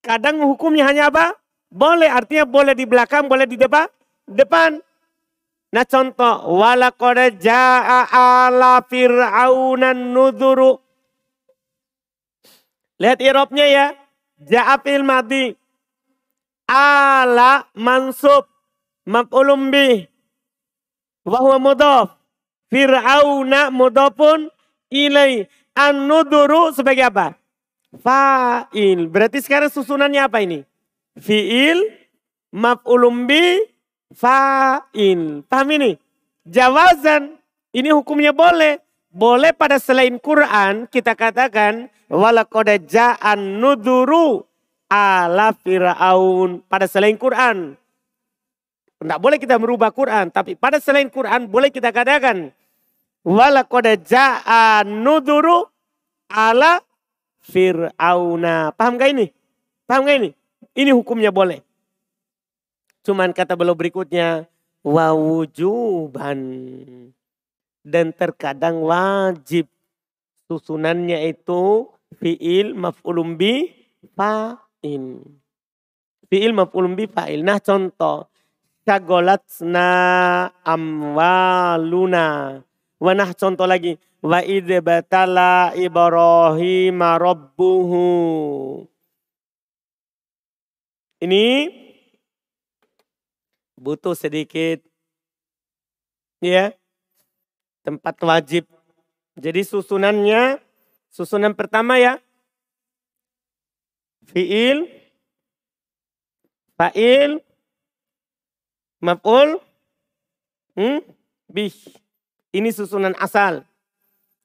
Kadang 0.03 0.43
hukumnya 0.45 0.91
hanya 0.91 1.09
apa? 1.09 1.39
Boleh, 1.73 2.13
artinya 2.13 2.45
boleh 2.45 2.77
di 2.77 2.85
belakang, 2.85 3.33
boleh 3.33 3.49
di 3.49 3.57
depan. 3.57 3.89
Depan. 4.29 4.77
Nah 5.73 5.89
contoh, 5.89 6.61
walaqad 6.61 7.41
ja'a 7.41 8.13
ala 8.13 8.85
fir'aunan 8.85 10.13
nuduru. 10.13 10.77
Lihat 13.01 13.25
irobnya 13.25 13.67
ya. 13.73 13.87
Ja'afil 14.37 15.01
madi. 15.01 15.57
Ala 16.69 17.65
mansub. 17.73 18.45
Maf'ulum 19.09 19.73
bih. 19.73 20.13
Wahuwa 21.25 21.57
mudhaf. 21.57 22.21
Fir'auna 22.69 23.73
mudopun 23.73 24.53
ilai. 24.93 25.49
An-nuduru 25.73 26.77
sebagai 26.77 27.09
apa? 27.09 27.33
Fa'il. 27.97 29.09
Berarti 29.09 29.41
sekarang 29.41 29.73
susunannya 29.73 30.21
apa 30.21 30.45
ini? 30.45 30.69
Fi'il, 31.19 31.79
maf'ulum 32.53 33.29
bi, 33.29 33.61
fa'il. 34.17 35.45
Paham 35.45 35.69
ini? 35.77 35.97
Jawazan. 36.49 37.37
Ini 37.73 37.93
hukumnya 37.93 38.33
boleh. 38.37 38.81
Boleh 39.13 39.53
pada 39.53 39.77
selain 39.77 40.17
Quran 40.17 40.89
kita 40.89 41.13
katakan 41.13 41.93
walakoda 42.09 42.81
ja'an 42.81 43.61
nuduru 43.61 44.41
ala 44.89 45.53
fir'aun. 45.53 46.65
Pada 46.65 46.89
selain 46.89 47.21
Quran. 47.21 47.77
Tidak 49.01 49.19
boleh 49.21 49.37
kita 49.37 49.61
merubah 49.61 49.93
Quran. 49.93 50.33
Tapi 50.33 50.57
pada 50.57 50.81
selain 50.81 51.13
Quran 51.13 51.45
boleh 51.45 51.69
kita 51.69 51.93
katakan. 51.93 52.57
Walakoda 53.21 54.01
ja'an 54.01 55.05
nuduru 55.05 55.69
ala 56.33 56.81
fir'auna. 57.45 58.73
Paham 58.73 58.97
gak 58.97 59.13
ini? 59.13 59.29
Paham 59.85 60.09
gak 60.09 60.17
ini? 60.25 60.31
Ini 60.73 60.95
hukumnya 60.95 61.35
boleh. 61.35 61.61
Cuman 63.03 63.35
kata 63.35 63.59
beliau 63.59 63.75
berikutnya. 63.75 64.47
Wawujuban 64.83 66.43
dan 67.87 68.11
terkadang 68.15 68.83
wajib 68.83 69.71
susunannya 70.51 71.23
itu 71.31 71.87
fiil 72.19 72.75
maf'ulum 72.75 73.39
bi 73.39 73.71
fa'il. 74.19 75.23
Fiil 76.27 76.51
maf'ulum 76.51 76.99
bi 76.99 77.07
fa'il. 77.07 77.47
Nah 77.47 77.63
contoh. 77.63 78.27
Syagolatsna 78.83 79.87
amwaluna. 80.67 82.59
Wanah 82.99 83.31
contoh 83.39 83.71
lagi. 83.71 83.95
Wa 84.19 84.43
batala 84.83 85.71
Ibrahim 85.79 86.99
rabbuhu. 86.99 88.07
Ini 91.23 91.71
butuh 93.79 94.19
sedikit 94.19 94.83
ya 96.43 96.75
tempat 97.87 98.19
wajib. 98.27 98.67
Jadi 99.39 99.63
susunannya, 99.63 100.59
susunan 101.15 101.55
pertama 101.55 102.03
ya, 102.03 102.19
fiil, 104.35 104.91
fa'il, 106.75 107.39
maf'ul, 108.99 109.63
hmm, 110.75 111.07
bih. 111.47 111.75
Ini 112.53 112.69
susunan 112.75 113.15
asal. 113.17 113.63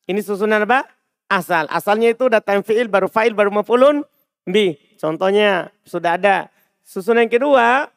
Ini 0.06 0.22
susunan 0.22 0.64
apa? 0.64 0.88
Asal. 1.28 1.68
Asalnya 1.74 2.14
itu 2.14 2.30
datang 2.32 2.62
fiil, 2.62 2.86
baru 2.88 3.10
fa'il, 3.10 3.34
baru 3.34 3.50
maf'ulun, 3.50 4.06
bih. 4.46 4.78
Contohnya 5.02 5.74
sudah 5.84 6.22
ada. 6.22 6.54
Susunan 6.88 7.28
kedua, 7.28 7.92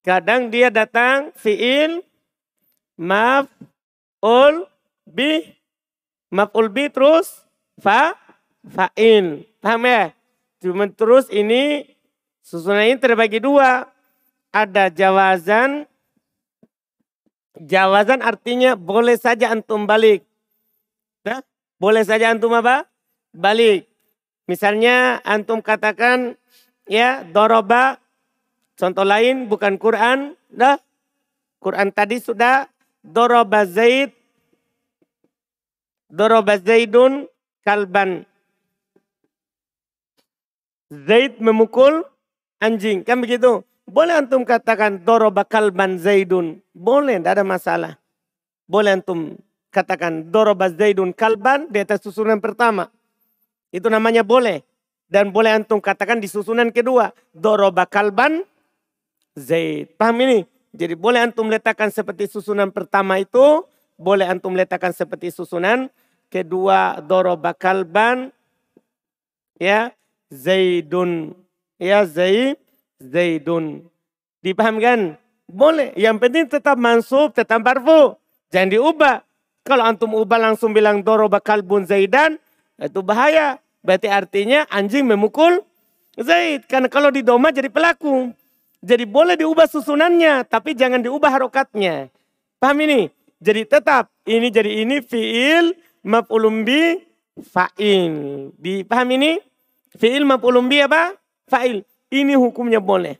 kadang 0.00 0.48
dia 0.48 0.72
datang 0.72 1.36
fiil, 1.36 2.00
maf, 2.96 3.44
ul 4.24 4.64
bi 5.04 5.44
maf'ul 6.32 6.72
bi 6.72 6.88
terus 6.88 7.44
fa 7.76 8.16
fa'il. 8.64 9.44
Paham 9.60 9.84
ya? 9.84 10.16
Cuma 10.64 10.88
terus 10.88 11.28
ini 11.28 11.84
susunan 12.40 12.88
ini 12.88 12.96
terbagi 12.96 13.36
dua. 13.36 13.84
Ada 14.48 14.88
jawazan. 14.88 15.84
Jawazan 17.60 18.24
artinya 18.24 18.80
boleh 18.80 19.20
saja 19.20 19.52
antum 19.52 19.84
balik. 19.84 20.24
Nah, 21.20 21.44
boleh 21.76 22.00
saja 22.00 22.32
antum 22.32 22.56
apa? 22.56 22.88
Balik. 23.36 23.84
Misalnya 24.48 25.20
antum 25.20 25.60
katakan 25.60 26.40
ya 26.88 27.24
doroba 27.24 28.00
contoh 28.76 29.04
lain 29.06 29.48
bukan 29.48 29.76
Quran. 29.80 30.36
Dah 30.54 30.78
Quran 31.64 31.90
tadi 31.90 32.20
sudah 32.20 32.68
Doroba 33.04 33.68
Zaid. 33.68 34.16
Doroba 36.08 36.56
Zaidun 36.56 37.28
kalban. 37.60 38.24
Zaid 40.88 41.36
memukul 41.36 42.08
anjing. 42.64 43.04
Kan 43.04 43.20
begitu? 43.20 43.60
Boleh 43.84 44.16
antum 44.16 44.48
katakan 44.48 45.04
doroba 45.04 45.44
kalban 45.44 46.00
Zaidun. 46.00 46.64
Boleh, 46.72 47.20
tidak 47.20 47.40
ada 47.40 47.44
masalah. 47.44 47.92
Boleh 48.64 48.96
antum 48.96 49.36
katakan 49.68 50.32
doroba 50.32 50.72
Zaidun 50.72 51.12
kalban 51.12 51.68
di 51.68 51.84
atas 51.84 52.00
susunan 52.00 52.40
pertama. 52.40 52.88
Itu 53.68 53.92
namanya 53.92 54.24
boleh. 54.24 54.64
Dan 55.08 55.30
boleh 55.30 55.52
antum 55.52 55.78
katakan 55.78 56.18
di 56.18 56.26
susunan 56.26 56.72
kedua. 56.74 57.12
Doroba 57.30 57.84
kalban 57.84 58.42
Zaid. 59.34 59.98
Paham 59.98 60.22
ini? 60.22 60.46
Jadi 60.74 60.94
boleh 60.94 61.22
antum 61.22 61.50
letakkan 61.50 61.90
seperti 61.90 62.26
susunan 62.30 62.70
pertama 62.70 63.18
itu, 63.18 63.62
boleh 63.98 64.26
antum 64.26 64.54
letakkan 64.54 64.90
seperti 64.90 65.30
susunan 65.30 65.90
kedua 66.34 66.98
doroba 66.98 67.54
kalban 67.54 68.34
ya 69.54 69.94
zaidun 70.34 71.30
ya 71.78 72.02
zaid 72.02 72.58
zaidun 72.98 73.86
dipahamkan 74.42 75.14
boleh 75.46 75.94
yang 75.94 76.18
penting 76.18 76.50
tetap 76.50 76.74
mansub 76.74 77.30
tetap 77.30 77.62
barfu 77.62 78.18
jangan 78.50 78.74
diubah 78.74 79.16
kalau 79.62 79.86
antum 79.86 80.10
ubah 80.18 80.50
langsung 80.50 80.74
bilang 80.74 81.06
doroba 81.06 81.38
kalbun 81.38 81.86
zaidan 81.86 82.34
itu 82.82 82.98
bahaya 82.98 83.62
berarti 83.84 84.08
artinya 84.08 84.64
anjing 84.72 85.04
memukul 85.04 85.60
zaid 86.16 86.64
karena 86.64 86.88
kalau 86.88 87.12
di 87.12 87.20
doma 87.20 87.52
jadi 87.52 87.68
pelaku 87.68 88.32
jadi 88.84 89.08
boleh 89.08 89.40
diubah 89.40 89.64
susunannya, 89.64 90.44
tapi 90.44 90.76
jangan 90.76 91.00
diubah 91.00 91.32
harokatnya. 91.32 92.12
Paham 92.60 92.84
ini? 92.84 93.08
Jadi 93.40 93.64
tetap 93.64 94.12
ini 94.28 94.52
jadi 94.52 94.84
ini 94.84 95.00
fiil 95.00 95.72
maf'ulun 96.04 96.68
bi 96.68 97.00
fa'il. 97.40 98.12
Dipaham 98.60 99.08
ini? 99.16 99.40
Fiil 99.96 100.28
maf'ulun 100.28 100.68
bi 100.68 100.84
apa? 100.84 101.16
Fa'il. 101.48 101.80
Ini 102.12 102.36
hukumnya 102.36 102.76
boleh. 102.76 103.16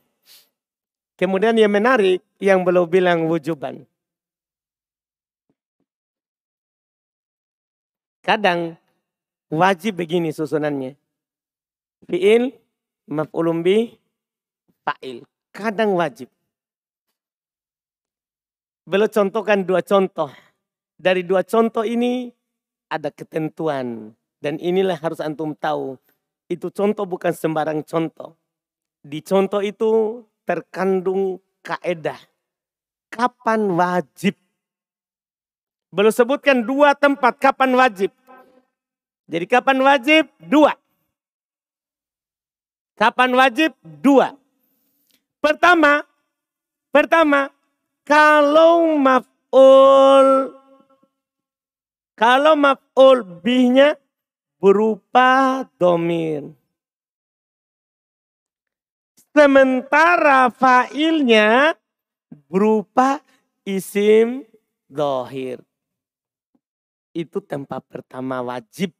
Kemudian 1.16 1.56
yang 1.56 1.72
menarik 1.72 2.20
yang 2.44 2.60
belum 2.60 2.84
bilang 2.84 3.24
wujuban. 3.24 3.88
Kadang 8.20 8.76
wajib 9.56 10.02
begini 10.02 10.30
susunannya. 10.30 10.98
Fiil 12.04 12.52
maf'ulun 13.08 13.64
bi 13.64 13.94
fa'il 14.84 15.24
kadang 15.54 15.96
wajib. 15.96 16.28
Beliau 18.84 19.08
contohkan 19.08 19.64
dua 19.64 19.80
contoh. 19.80 20.28
Dari 21.00 21.24
dua 21.24 21.40
contoh 21.40 21.82
ini 21.86 22.28
ada 22.92 23.08
ketentuan. 23.08 24.12
Dan 24.44 24.60
inilah 24.60 25.00
harus 25.00 25.24
antum 25.24 25.56
tahu. 25.56 25.96
Itu 26.52 26.68
contoh 26.68 27.08
bukan 27.08 27.32
sembarang 27.32 27.80
contoh. 27.88 28.36
Di 29.00 29.24
contoh 29.24 29.64
itu 29.64 30.20
terkandung 30.44 31.40
kaedah. 31.64 32.20
Kapan 33.08 33.72
wajib? 33.72 34.36
Beliau 35.88 36.12
sebutkan 36.12 36.60
dua 36.60 36.92
tempat 36.92 37.40
kapan 37.40 37.72
wajib. 37.72 38.12
Jadi 39.24 39.46
kapan 39.48 39.78
wajib? 39.80 40.28
Dua. 40.36 40.76
Kapan 42.94 43.30
wajib? 43.34 43.72
Dua. 43.80 44.36
Pertama, 45.40 46.04
pertama, 46.92 47.52
kalau 48.04 48.96
maf'ul 49.00 50.52
kalau 52.14 52.54
maf'ul 52.54 53.26
bihnya 53.42 53.98
berupa 54.62 55.64
domir. 55.80 56.54
Sementara 59.34 60.46
fa'ilnya 60.46 61.74
berupa 62.46 63.18
isim 63.66 64.46
dohir. 64.86 65.58
Itu 67.10 67.42
tempat 67.42 67.82
pertama 67.90 68.38
wajib 68.46 68.94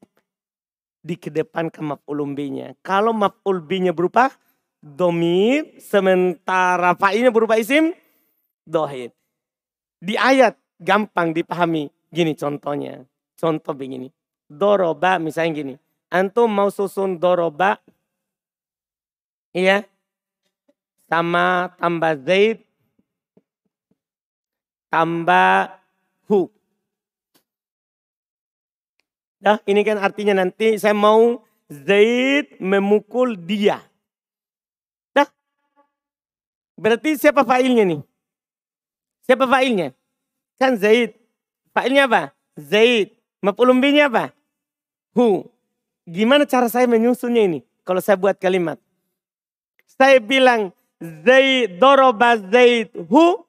dikedepankan 1.04 1.84
maf'ul 1.84 2.24
bihnya. 2.32 2.72
Kalau 2.80 3.12
maf'ul 3.12 3.60
bihnya 3.60 3.92
berupa 3.92 4.32
domir 4.80 5.76
sementara 5.76 6.96
fa'ilnya 6.96 7.28
berupa 7.28 7.60
isim 7.60 7.92
dohir. 8.64 9.12
Di 10.00 10.16
ayat 10.16 10.56
gampang 10.80 11.36
dipahami. 11.36 11.92
Gini 12.08 12.32
contohnya. 12.32 13.04
Contoh 13.36 13.76
begini. 13.76 14.08
Doroba 14.48 15.20
misalnya 15.20 15.52
gini. 15.52 15.74
Antum 16.08 16.48
mau 16.48 16.72
susun 16.72 17.20
doroba. 17.20 17.80
Iya. 19.52 19.84
Sama 21.10 21.74
tambah 21.76 22.14
zaid. 22.24 22.64
Tambah 24.88 25.74
hu. 26.30 26.53
Dah, 29.44 29.60
ini 29.68 29.84
kan 29.84 30.00
artinya 30.00 30.32
nanti 30.40 30.80
saya 30.80 30.96
mau 30.96 31.44
Zaid 31.68 32.56
memukul 32.64 33.36
dia. 33.36 33.84
Dah. 35.12 35.28
Berarti 36.80 37.20
siapa 37.20 37.44
fa'ilnya 37.44 37.84
nih? 37.84 38.00
Siapa 39.28 39.44
fa'ilnya? 39.44 39.92
Kan 40.56 40.80
Zaid. 40.80 41.12
Fa'ilnya 41.76 42.08
apa? 42.08 42.32
Zaid. 42.56 43.12
Maf'ulun 43.44 43.84
apa? 44.00 44.32
Hu. 45.12 45.44
Gimana 46.08 46.48
cara 46.48 46.72
saya 46.72 46.88
menyusunnya 46.88 47.44
ini? 47.44 47.60
Kalau 47.84 48.00
saya 48.00 48.16
buat 48.16 48.40
kalimat. 48.40 48.80
Saya 49.84 50.24
bilang 50.24 50.72
Zaid, 51.04 51.76
doroba 51.76 52.40
Zaid 52.48 52.96
hu 52.96 53.44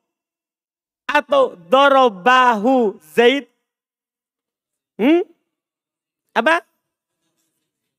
atau 1.07 1.55
dorobahu 1.55 2.99
Zaid? 2.99 3.47
Hmm? 4.99 5.34
Apa? 6.35 6.61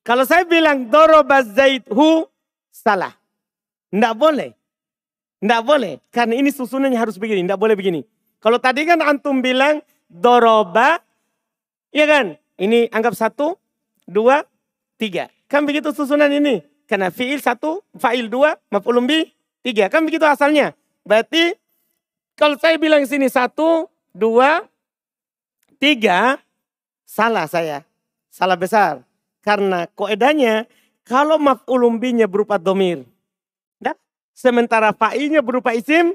Kalau 0.05 0.23
saya 0.23 0.45
bilang 0.45 0.87
doroba 0.87 1.41
Zaid 1.43 1.83
hu, 1.89 2.23
salah. 2.69 3.11
Tidak 3.89 4.13
boleh. 4.13 4.53
Tidak 5.41 5.61
boleh. 5.65 5.99
Karena 6.13 6.37
ini 6.37 6.53
susunannya 6.53 6.95
harus 6.95 7.17
begini. 7.17 7.43
Tidak 7.43 7.59
boleh 7.59 7.73
begini. 7.73 8.05
Kalau 8.37 8.61
tadi 8.61 8.85
kan 8.85 9.01
antum 9.01 9.41
bilang 9.41 9.81
doroba, 10.07 11.01
ya 11.91 12.05
kan? 12.05 12.37
Ini 12.57 12.93
anggap 12.93 13.17
satu, 13.17 13.57
dua, 14.07 14.45
tiga. 14.95 15.27
Kan 15.49 15.65
begitu 15.65 15.91
susunan 15.91 16.29
ini. 16.31 16.61
Karena 16.87 17.11
fiil 17.11 17.43
satu, 17.43 17.83
fa'il 17.99 18.31
dua, 18.31 18.55
maf'ulun 18.71 19.03
bi, 19.03 19.27
tiga. 19.65 19.91
Kan 19.91 20.07
begitu 20.07 20.23
asalnya. 20.23 20.71
Berarti 21.03 21.51
kalau 22.37 22.55
saya 22.55 22.79
bilang 22.79 23.03
sini 23.03 23.27
satu, 23.27 23.91
dua, 24.15 24.63
tiga, 25.81 26.39
salah 27.03 27.49
saya. 27.49 27.83
Salah 28.31 28.59
besar. 28.59 29.03
Karena 29.41 29.87
koedanya, 29.95 30.67
kalau 31.07 31.39
maf'ulun 31.39 31.97
binya 31.97 32.27
berupa 32.27 32.59
domir. 32.59 33.07
Nah, 33.79 33.95
sementara 34.35 34.91
fa'ilnya 34.91 35.39
berupa 35.39 35.71
isim, 35.71 36.13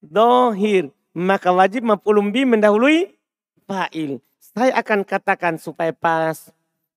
dohir. 0.00 0.88
Maka 1.12 1.52
wajib 1.52 1.84
maf'ulun 1.84 2.32
bi 2.32 2.48
mendahului 2.48 3.12
fa'il. 3.68 4.18
Saya 4.40 4.72
akan 4.80 5.04
katakan 5.04 5.60
supaya 5.60 5.92
pas 5.92 6.48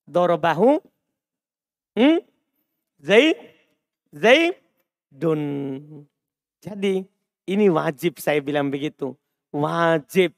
dorobahu. 0.07 0.79
Hmm? 1.95 2.19
Zaid, 2.99 3.35
Zaid, 4.15 4.55
dun. 5.11 5.41
Jadi 6.63 7.03
ini 7.45 7.65
wajib 7.69 8.17
saya 8.17 8.39
bilang 8.39 8.71
begitu. 8.71 9.13
Wajib. 9.51 10.33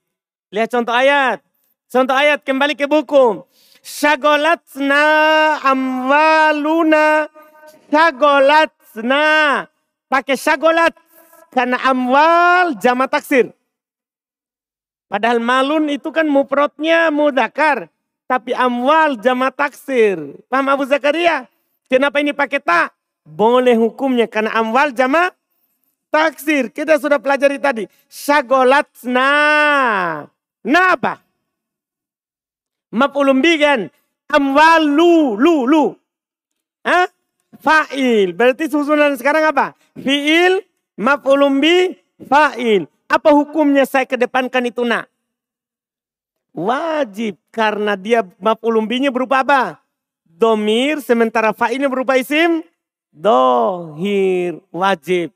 Lihat 0.49 0.69
contoh 0.73 0.93
ayat. 0.93 1.39
Contoh 1.87 2.13
ayat 2.13 2.43
kembali 2.43 2.75
ke 2.75 2.85
buku. 2.85 3.47
Syagolatna 3.83 5.03
amwaluna. 5.61 7.27
Syagolatna. 7.89 9.25
Pakai 10.07 10.37
syagolat. 10.37 10.93
Karena 11.51 11.81
amwal 11.83 12.77
jama 12.77 13.09
taksir. 13.09 13.51
Padahal 15.07 15.39
malun 15.39 15.87
itu 15.87 16.11
kan 16.11 16.27
muprotnya 16.27 17.09
mudakar. 17.09 17.87
Tapi 18.27 18.51
amwal 18.53 19.15
jama 19.17 19.49
taksir. 19.49 20.19
Paham 20.51 20.67
Abu 20.67 20.83
Zakaria? 20.83 21.47
Kenapa 21.87 22.19
ini 22.19 22.35
pakai 22.35 22.59
tak? 22.59 22.91
Boleh 23.23 23.75
hukumnya 23.75 24.27
karena 24.27 24.55
amwal 24.55 24.91
jama 24.91 25.31
Taksir, 26.07 26.71
kita 26.71 26.95
sudah 26.95 27.19
pelajari 27.19 27.59
tadi. 27.59 27.83
Syagolatna. 28.07 29.31
Nah 30.63 30.87
apa? 30.95 31.19
Maf'ulun 32.91 33.43
kan? 33.59 33.91
Amwalu, 34.27 35.39
lu, 35.39 35.55
lu. 35.67 35.85
Hah? 36.83 37.07
Fa'il. 37.59 38.35
Berarti 38.35 38.67
susunan 38.67 39.15
sekarang 39.15 39.47
apa? 39.51 39.73
Fi'il, 39.95 40.61
maf'ulun 40.99 41.63
bi, 41.63 41.95
fa'il. 42.27 42.87
Apa 43.07 43.31
hukumnya 43.31 43.87
saya 43.87 44.03
kedepankan 44.03 44.67
itu 44.67 44.83
nak? 44.83 45.07
Wajib. 46.51 47.39
Karena 47.51 47.95
dia 47.95 48.23
maf'ulun 48.39 48.87
nya 48.87 49.11
berupa 49.11 49.43
apa? 49.43 49.79
Domir, 50.27 51.01
sementara 51.01 51.55
fa'ilnya 51.55 51.89
berupa 51.89 52.19
isim. 52.19 52.61
Dohir. 53.09 54.61
Wajib. 54.69 55.33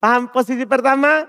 Paham 0.00 0.26
posisi 0.32 0.64
pertama? 0.64 1.28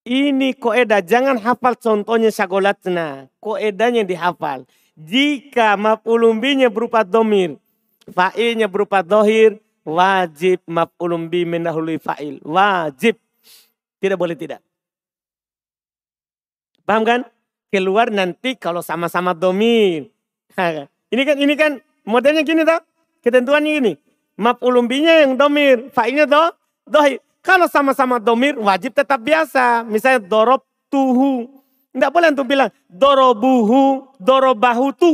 Ini 0.00 0.56
koedah, 0.56 1.04
jangan 1.04 1.36
hafal 1.36 1.76
contohnya 1.76 2.32
syagolatna. 2.32 3.28
Koedahnya 3.36 4.00
dihafal. 4.08 4.64
Jika 4.96 5.76
maf'ulumbinya 5.76 6.72
berupa 6.72 7.04
domir, 7.04 7.60
fa'ilnya 8.08 8.64
berupa 8.64 9.04
dohir, 9.04 9.60
wajib 9.84 10.64
maf'ulumbi 10.64 11.44
mendahului 11.44 12.00
fa'il. 12.00 12.40
Wajib. 12.40 13.20
Tidak 14.00 14.16
boleh 14.16 14.36
tidak. 14.36 14.64
Paham 16.88 17.04
kan? 17.04 17.20
Keluar 17.68 18.08
nanti 18.08 18.56
kalau 18.56 18.80
sama-sama 18.80 19.36
domir. 19.36 20.08
Ini 21.12 21.22
kan 21.26 21.36
ini 21.42 21.54
kan 21.58 21.72
modelnya 22.06 22.46
gini 22.46 22.62
toh. 22.62 22.78
Ketentuannya 23.20 23.82
ini. 23.82 23.92
Maf'ulumbinya 24.38 25.26
yang 25.26 25.34
domir, 25.34 25.90
fa'ilnya 25.90 26.24
toh 26.24 26.54
dohir. 26.86 27.18
Kalau 27.40 27.66
sama-sama 27.68 28.20
domir 28.20 28.56
wajib 28.60 28.92
tetap 28.92 29.20
biasa. 29.20 29.84
Misalnya 29.88 30.20
dorob 30.20 30.60
tuhu. 30.92 31.48
Tidak 31.90 32.10
boleh 32.12 32.30
untuk 32.30 32.46
bilang 32.46 32.70
dorobuhu, 32.86 34.14
dorobahu 34.20 34.94
tu. 34.94 35.12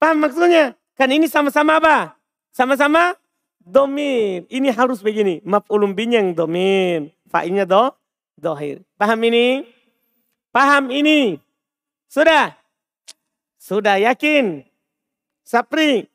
Paham 0.00 0.24
maksudnya? 0.24 0.72
Kan 0.94 1.10
ini 1.10 1.28
sama-sama 1.28 1.76
apa? 1.82 2.16
Sama-sama 2.54 3.18
domir. 3.60 4.46
Ini 4.48 4.70
harus 4.72 5.02
begini. 5.02 5.42
Maf'ulun 5.42 5.92
yang 5.96 6.32
domir. 6.32 7.10
Fa'ilnya 7.28 7.66
do, 7.66 7.90
dohir. 8.38 8.86
Paham 8.94 9.18
ini? 9.26 9.66
Paham 10.54 10.88
ini? 10.94 11.34
Sudah? 12.06 12.54
Sudah 13.58 13.98
yakin? 13.98 14.62
Sapri? 15.42 16.13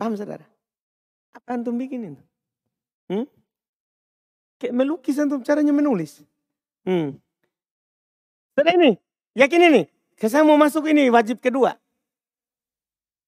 Paham 0.00 0.16
saudara? 0.16 0.48
Apa 1.36 1.60
antum 1.60 1.76
bikin 1.76 2.16
itu? 2.16 2.24
Hmm? 3.12 3.28
Kayak 4.56 4.72
melukis 4.80 5.20
antum 5.20 5.44
caranya 5.44 5.76
menulis. 5.76 6.24
Hmm. 6.88 7.20
Saudara 8.56 8.80
ini, 8.80 8.96
yakin 9.36 9.60
ini? 9.68 9.82
Saya 10.16 10.40
mau 10.40 10.56
masuk 10.56 10.88
ini 10.88 11.12
wajib 11.12 11.44
kedua. 11.44 11.76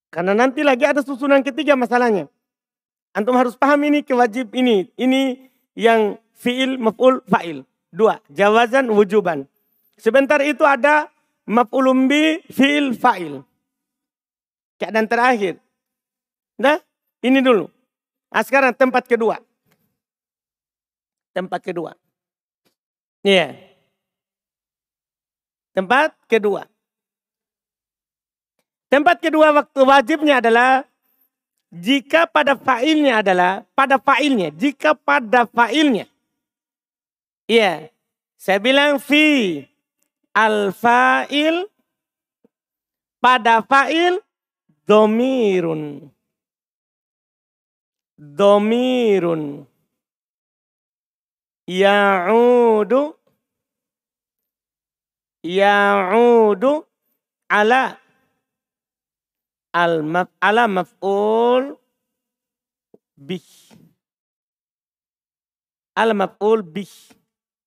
Karena 0.09 0.33
nanti 0.33 0.65
lagi 0.65 0.89
ada 0.89 1.05
susunan 1.05 1.45
ketiga 1.45 1.77
masalahnya. 1.77 2.33
Antum 3.13 3.37
harus 3.37 3.53
paham 3.53 3.81
ini 3.85 4.01
kewajib 4.01 4.57
ini. 4.57 4.89
Ini 4.97 5.53
yang 5.77 6.17
fi'il, 6.37 6.81
maf'ul, 6.81 7.21
fa'il. 7.29 7.69
Dua, 7.93 8.17
jawazan, 8.33 8.89
wujuban. 8.89 9.45
Sebentar 10.01 10.41
itu 10.41 10.65
ada 10.65 11.13
maf'ulun 11.45 12.09
bi, 12.09 12.41
fi'il, 12.49 12.97
fa'il. 12.97 13.45
Keadaan 14.81 15.09
terakhir. 15.09 15.61
Nah, 16.63 16.79
ini 17.27 17.43
dulu. 17.43 17.67
Nah, 18.31 18.43
sekarang 18.47 18.71
tempat 18.71 19.03
kedua. 19.11 19.43
Tempat 21.35 21.59
kedua. 21.59 21.99
Iya. 23.27 23.35
Yeah. 23.35 23.53
Tempat 25.75 26.15
kedua. 26.31 26.71
Tempat 28.93 29.25
kedua 29.25 29.51
waktu 29.57 29.81
wajibnya 29.83 30.39
adalah 30.39 30.85
jika 31.73 32.29
pada 32.29 32.53
failnya 32.53 33.25
adalah 33.25 33.65
pada 33.73 33.97
failnya, 33.97 34.53
jika 34.53 34.93
pada 34.93 35.49
failnya. 35.49 36.05
Iya. 37.49 37.89
Saya 38.37 38.61
bilang 38.61 39.01
fi 39.01 39.65
al 40.37 40.77
fa'il 40.77 41.65
pada 43.17 43.65
fa'il 43.65 44.21
domirun 44.85 46.13
domirun. 48.23 49.67
Ya'udu. 51.67 53.19
Ya'udu 55.43 56.87
ala. 57.51 57.99
Al 59.73 60.05
maf 60.05 60.29
ala 60.39 60.69
maf'ul 60.69 61.75
bih. 63.19 63.49
Al 65.99 66.15
maf'ul 66.15 66.63
bih. 66.63 66.93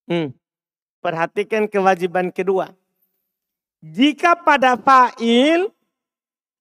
Hmm. 0.06 0.30
perhatikan 1.02 1.66
kewajiban 1.70 2.30
kedua. 2.30 2.70
Jika 3.82 4.38
pada 4.42 4.78
fa'il 4.78 5.70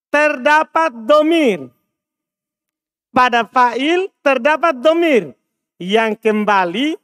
terdapat 0.09 0.93
domir 1.05 1.74
pada 3.15 3.47
fa'il 3.47 4.11
terdapat 4.27 4.75
domir 4.83 5.31
yang 5.79 6.19
kembali 6.19 6.99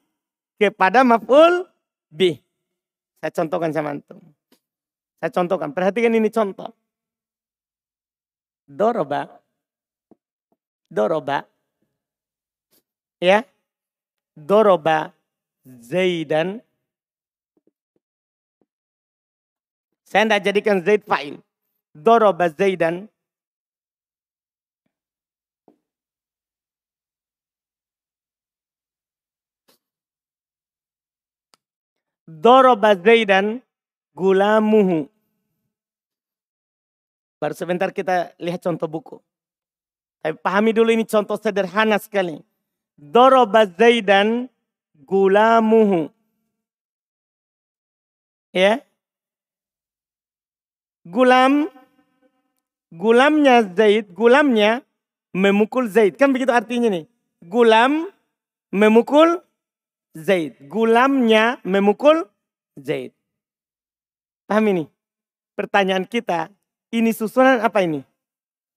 kepada 0.59 1.07
maf'ul 1.07 1.71
bih. 2.11 2.43
Saya 3.23 3.31
contohkan 3.31 3.71
sama 3.71 3.95
antum. 3.95 4.19
Saya 5.23 5.31
contohkan, 5.31 5.71
perhatikan 5.71 6.11
ini 6.17 6.33
contoh. 6.33 6.75
Doroba. 8.67 9.29
Doroba. 10.91 11.47
Ya. 13.23 13.45
Doroba 14.33 15.13
Zaidan. 15.63 16.65
Saya 20.09 20.27
tidak 20.27 20.43
jadikan 20.43 20.77
Zaid 20.83 21.05
fa'il. 21.05 21.39
Doroba 21.93 22.49
Zaidan. 22.49 23.07
Doroba 32.39 32.95
Zaidan 32.95 33.59
gulamuhu. 34.15 35.11
Baru 37.43 37.55
sebentar 37.59 37.91
kita 37.91 38.37
lihat 38.39 38.63
contoh 38.63 38.87
buku. 38.87 39.17
Tapi 40.23 40.37
pahami 40.39 40.71
dulu 40.71 40.95
ini 40.95 41.03
contoh 41.03 41.35
sederhana 41.35 41.99
sekali. 41.99 42.39
Doroba 42.95 43.67
Zaidan 43.67 44.47
gulamuhu. 45.03 46.13
Ya. 48.55 48.85
Gulam, 51.01 51.67
gulamnya 52.93 53.65
Zaid, 53.73 54.13
gulamnya 54.13 54.85
memukul 55.33 55.89
Zaid. 55.89 56.21
Kan 56.21 56.31
begitu 56.31 56.53
artinya 56.53 56.93
nih. 56.93 57.09
Gulam 57.41 58.13
memukul 58.69 59.41
Zaid. 60.17 60.59
Gulamnya 60.67 61.63
memukul 61.63 62.27
Zaid. 62.79 63.15
Paham 64.51 64.67
ini? 64.75 64.85
Pertanyaan 65.55 66.09
kita, 66.09 66.51
ini 66.91 67.15
susunan 67.15 67.63
apa 67.63 67.85
ini? 67.85 68.03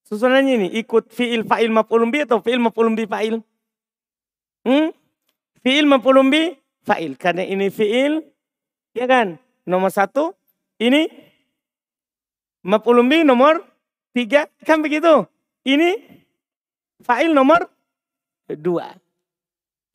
Susunannya 0.03 0.53
ini 0.59 0.67
ikut 0.83 1.09
fiil 1.09 1.47
fa'il 1.47 1.71
maf'ulun 1.71 2.11
bi 2.11 2.21
atau 2.21 2.43
fiil 2.43 2.59
maf'ulun 2.59 2.93
bi 2.93 3.07
fa'il? 3.07 3.39
Hmm? 4.67 4.91
Fiil 5.63 5.87
maf'ulun 5.87 6.27
bi 6.29 6.53
fa'il. 6.83 7.15
Karena 7.15 7.47
ini 7.47 7.71
fiil, 7.71 8.21
ya 8.93 9.07
kan? 9.07 9.39
Nomor 9.63 9.89
satu, 9.89 10.35
ini 10.77 11.07
maf'ulun 12.67 13.07
bi 13.07 13.23
nomor 13.23 13.63
tiga. 14.11 14.51
Kan 14.67 14.83
begitu? 14.83 15.25
Ini 15.63 15.97
fa'il 17.01 17.31
nomor 17.31 17.65
dua. 18.59 18.91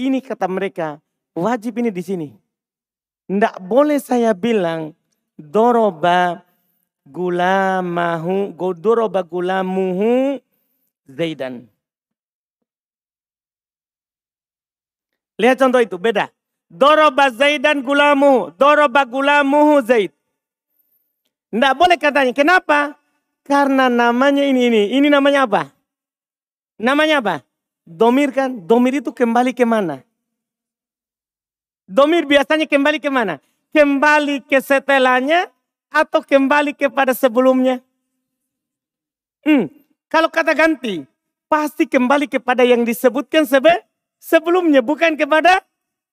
Ini 0.01 0.25
kata 0.25 0.49
mereka, 0.49 0.99
Wajib 1.39 1.79
ini 1.79 1.95
di 1.95 2.03
sini. 2.03 2.29
Tidak 3.31 3.63
boleh 3.63 4.03
saya 4.03 4.35
bilang 4.35 4.91
doroba 5.39 6.43
gulamahu, 7.07 8.51
doroba 8.75 9.23
gulamuhu 9.23 10.43
Zaidan. 11.07 11.71
Lihat 15.39 15.57
contoh 15.63 15.79
itu, 15.79 15.95
beda. 15.95 16.35
Doroba 16.67 17.31
Zaidan 17.31 17.87
gulamu, 17.87 18.51
doroba 18.59 19.07
gulamuhu 19.07 19.79
Zaid. 19.87 20.11
Tidak 21.55 21.75
boleh 21.79 21.97
katanya. 21.97 22.35
Kenapa? 22.35 22.99
Karena 23.47 23.87
namanya 23.87 24.43
ini, 24.43 24.67
ini. 24.67 24.83
Ini 24.99 25.07
namanya 25.07 25.47
apa? 25.47 25.71
Namanya 26.83 27.23
apa? 27.23 27.37
Domir 27.87 28.35
kan? 28.35 28.67
Domir 28.67 29.01
itu 29.01 29.15
kembali 29.15 29.55
ke 29.55 29.65
mana? 29.65 30.08
Domir 31.89 32.29
biasanya 32.29 32.69
kembali 32.69 33.01
ke 33.01 33.09
mana? 33.09 33.41
Kembali 33.73 34.45
ke 34.45 34.61
setelahnya 34.61 35.49
atau 35.89 36.21
kembali 36.21 36.77
kepada 36.77 37.17
sebelumnya? 37.17 37.81
Hmm, 39.41 39.73
kalau 40.13 40.29
kata 40.29 40.53
ganti, 40.53 41.09
pasti 41.49 41.89
kembali 41.89 42.29
kepada 42.29 42.61
yang 42.61 42.85
disebutkan 42.85 43.49
sebe 43.49 43.73
sebelumnya, 44.21 44.85
bukan 44.85 45.17
kepada 45.17 45.65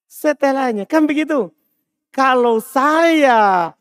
setelahnya. 0.08 0.88
Kan 0.88 1.04
begitu? 1.12 1.52
Kalau 2.16 2.64
saya 2.64 3.76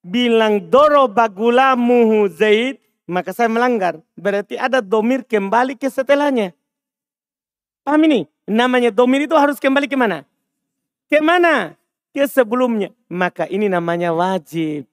bilang 0.00 0.72
doro 0.72 1.04
bagulamuhu 1.04 2.32
zaid, 2.32 2.80
maka 3.04 3.36
saya 3.36 3.52
melanggar. 3.52 4.00
Berarti 4.16 4.56
ada 4.56 4.80
domir 4.80 5.20
kembali 5.20 5.76
ke 5.76 5.92
setelahnya. 5.92 6.56
Paham 7.84 8.08
ini? 8.08 8.24
Namanya 8.48 8.88
domir 8.88 9.28
itu 9.28 9.36
harus 9.36 9.60
kembali 9.60 9.84
ke 9.84 10.00
mana? 10.00 10.24
Ke 11.06 11.22
mana? 11.22 11.78
Ke 12.10 12.26
sebelumnya. 12.26 12.90
Maka 13.06 13.46
ini 13.46 13.70
namanya 13.70 14.10
wajib. 14.10 14.90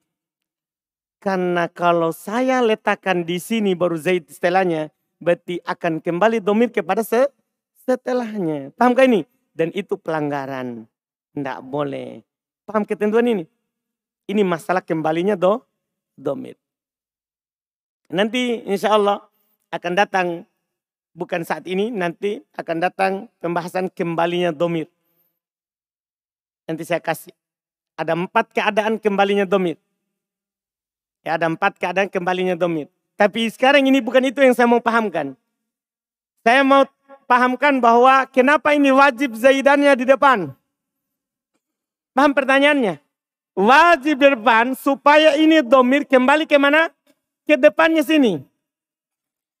Karena 1.18 1.66
kalau 1.72 2.12
saya 2.12 2.60
letakkan 2.60 3.24
di 3.24 3.40
sini 3.40 3.72
baru 3.72 3.96
Zaid 3.96 4.28
setelahnya, 4.28 4.92
berarti 5.16 5.58
akan 5.64 5.98
kembali 6.04 6.38
domir 6.44 6.68
kepada 6.68 7.00
se 7.00 7.32
setelahnya. 7.88 8.76
Pahamkah 8.76 9.08
ini? 9.08 9.24
Dan 9.56 9.72
itu 9.72 9.96
pelanggaran. 9.96 10.84
Tidak 11.34 11.58
boleh. 11.64 12.20
Paham 12.68 12.84
ketentuan 12.86 13.26
ini? 13.26 13.44
Ini 14.30 14.40
masalah 14.44 14.80
kembalinya 14.80 15.34
do 15.34 15.64
domir. 16.14 16.56
Nanti 18.12 18.62
insya 18.68 18.94
Allah 18.94 19.24
akan 19.74 19.92
datang, 19.98 20.26
bukan 21.16 21.42
saat 21.42 21.66
ini, 21.66 21.90
nanti 21.90 22.40
akan 22.54 22.76
datang 22.78 23.12
pembahasan 23.42 23.90
kembalinya 23.90 24.54
domir. 24.54 24.86
Nanti 26.64 26.82
saya 26.84 27.00
kasih. 27.00 27.32
Ada 27.94 28.18
empat 28.18 28.50
keadaan 28.50 28.98
kembalinya 28.98 29.46
domit. 29.46 29.78
Ya, 31.24 31.40
ada 31.40 31.48
empat 31.48 31.78
keadaan 31.78 32.10
kembalinya 32.10 32.58
domit. 32.58 32.90
Tapi 33.14 33.46
sekarang 33.48 33.86
ini 33.86 34.02
bukan 34.02 34.26
itu 34.26 34.42
yang 34.42 34.52
saya 34.52 34.66
mau 34.66 34.82
pahamkan. 34.82 35.38
Saya 36.44 36.66
mau 36.66 36.84
pahamkan 37.24 37.80
bahwa 37.80 38.26
kenapa 38.28 38.76
ini 38.76 38.90
wajib 38.90 39.32
zaidannya 39.38 39.94
di 39.96 40.04
depan. 40.04 40.52
Paham 42.12 42.32
pertanyaannya? 42.34 43.00
Wajib 43.54 44.18
di 44.18 44.28
depan 44.34 44.74
supaya 44.74 45.38
ini 45.38 45.62
domir 45.62 46.04
kembali 46.04 46.44
ke 46.44 46.58
mana? 46.58 46.90
Ke 47.46 47.54
depannya 47.54 48.02
sini. 48.02 48.42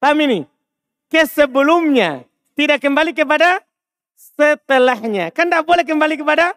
Paham 0.02 0.18
ini? 0.26 0.44
Ke 1.08 1.24
sebelumnya. 1.24 2.26
Tidak 2.58 2.82
kembali 2.82 3.14
kepada 3.14 3.62
setelahnya. 4.14 5.30
Kan 5.30 5.48
tidak 5.48 5.64
boleh 5.64 5.86
kembali 5.86 6.18
kepada 6.18 6.54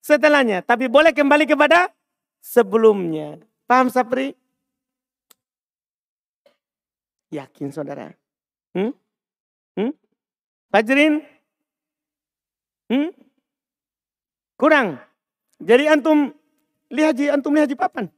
setelahnya. 0.00 0.64
Tapi 0.64 0.88
boleh 0.88 1.12
kembali 1.12 1.44
kepada 1.44 1.92
sebelumnya. 2.40 3.38
Paham 3.68 3.92
Sapri? 3.92 4.34
Yakin 7.30 7.70
saudara? 7.70 8.10
Hmm? 8.74 8.90
Hmm? 9.78 9.92
Fajrin? 10.74 11.22
Hmm? 12.90 13.14
Kurang. 14.58 14.98
Jadi 15.62 15.86
antum 15.86 16.34
lihat 16.90 17.14
antum 17.30 17.54
lihat 17.54 17.70
papan. 17.78 18.10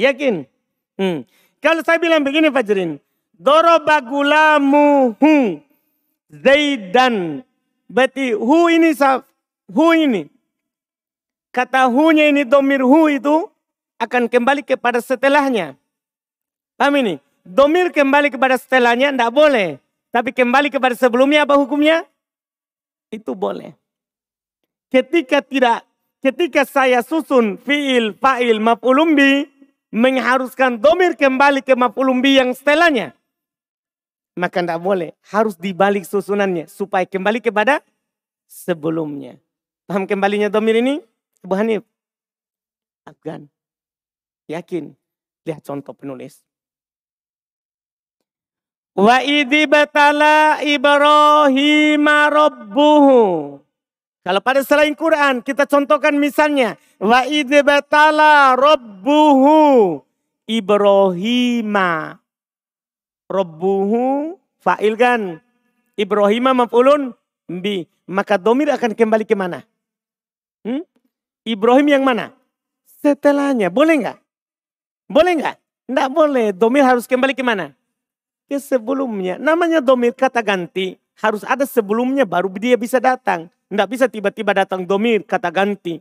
Yakin? 0.00 0.48
Hmm. 0.96 1.28
Kalau 1.60 1.84
saya 1.84 2.00
bilang 2.00 2.24
begini 2.24 2.48
Fajrin. 2.48 2.96
Doroba 3.36 4.00
gulamuhu 4.00 5.60
Zaidan. 6.32 7.44
Berarti 7.90 8.32
hu 8.36 8.70
ini 8.70 8.94
hu 9.70 9.86
ini. 9.94 10.26
Kata 11.50 11.90
hu-nya 11.90 12.30
ini 12.30 12.46
domir 12.46 12.82
hu 12.82 13.10
itu 13.10 13.50
akan 13.98 14.30
kembali 14.30 14.62
kepada 14.62 15.02
setelahnya. 15.02 15.74
Paham 16.78 16.94
ini? 17.02 17.14
Domir 17.42 17.90
kembali 17.90 18.30
kepada 18.30 18.54
setelahnya 18.54 19.10
tidak 19.10 19.32
boleh. 19.34 19.68
Tapi 20.10 20.30
kembali 20.30 20.70
kepada 20.70 20.94
sebelumnya 20.94 21.42
apa 21.46 21.58
hukumnya? 21.58 22.06
Itu 23.10 23.34
boleh. 23.34 23.74
Ketika 24.90 25.42
tidak, 25.42 25.86
ketika 26.22 26.66
saya 26.66 27.02
susun 27.02 27.58
fiil, 27.58 28.14
fa'il, 28.18 28.58
maf'ulumbi, 28.58 29.46
mengharuskan 29.90 30.78
domir 30.78 31.18
kembali 31.18 31.62
ke 31.62 31.74
maf'ulumbi 31.74 32.38
yang 32.38 32.50
setelahnya. 32.54 33.14
Maka 34.38 34.62
tidak 34.62 34.80
boleh. 34.80 35.10
Harus 35.30 35.58
dibalik 35.58 36.06
susunannya. 36.06 36.70
Supaya 36.70 37.04
kembali 37.04 37.42
kepada 37.42 37.82
sebelumnya. 38.46 39.38
Paham 39.90 40.06
kembalinya 40.06 40.46
domir 40.46 40.78
ini? 40.78 41.02
Abu 41.42 41.58
Hanif. 41.58 41.82
Afgan. 43.02 43.50
Yakin. 44.46 44.94
Lihat 45.42 45.66
contoh 45.66 45.90
penulis. 45.98 46.46
Wa 48.94 49.18
idhi 49.18 49.66
batala 49.66 50.62
Ibrahim 50.62 52.06
rabbuhu. 52.06 53.18
Kalau 54.22 54.40
pada 54.46 54.62
selain 54.62 54.94
Quran 54.94 55.42
kita 55.42 55.66
contohkan 55.66 56.14
misalnya. 56.22 56.78
Wa 57.02 57.26
idhi 57.26 57.58
batala 57.66 58.54
rabbuhu 58.54 59.98
Ibrahim. 60.46 61.74
Rabbuhu 63.26 64.02
fa'il 64.62 64.94
kan. 64.94 65.42
Ibrahim 65.98 66.46
maf'ulun 66.62 67.10
bi. 67.50 67.90
Maka 68.06 68.38
domir 68.38 68.70
akan 68.70 68.94
kembali 68.94 69.26
ke 69.26 69.34
mana? 69.34 69.66
Hmm? 70.66 70.84
Ibrahim 71.44 71.86
yang 71.88 72.04
mana? 72.04 72.36
Setelahnya. 73.00 73.72
Boleh 73.72 73.96
nggak? 73.96 74.18
Boleh 75.08 75.32
nggak? 75.40 75.56
Nggak 75.88 76.08
boleh. 76.12 76.46
Domir 76.52 76.84
harus 76.84 77.08
kembali 77.08 77.32
ke 77.32 77.42
mana? 77.42 77.72
Ke 78.44 78.60
sebelumnya. 78.60 79.40
Namanya 79.40 79.80
domir 79.80 80.12
kata 80.12 80.44
ganti. 80.44 81.00
Harus 81.20 81.44
ada 81.44 81.64
sebelumnya 81.64 82.28
baru 82.28 82.52
dia 82.52 82.76
bisa 82.76 83.00
datang. 83.00 83.48
Nggak 83.72 83.88
bisa 83.88 84.04
tiba-tiba 84.06 84.52
datang 84.52 84.84
domir 84.84 85.24
kata 85.24 85.48
ganti. 85.48 86.00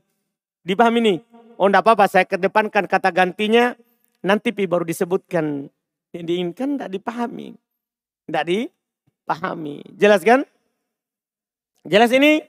Dipahami 0.63 0.99
nih? 1.01 1.17
Oh 1.59 1.67
enggak 1.67 1.83
apa-apa 1.83 2.05
saya 2.07 2.25
kedepankan 2.27 2.87
kata 2.87 3.11
gantinya. 3.11 3.75
Nanti 4.23 4.51
pi 4.51 4.67
baru 4.67 4.83
disebutkan. 4.83 5.67
Yang 6.11 6.23
diinginkan 6.27 6.79
enggak 6.79 6.91
dipahami. 6.91 7.55
Enggak 8.27 8.45
dipahami. 8.47 9.83
Jelas 9.95 10.23
kan? 10.23 10.43
Jelas 11.87 12.11
ini? 12.11 12.43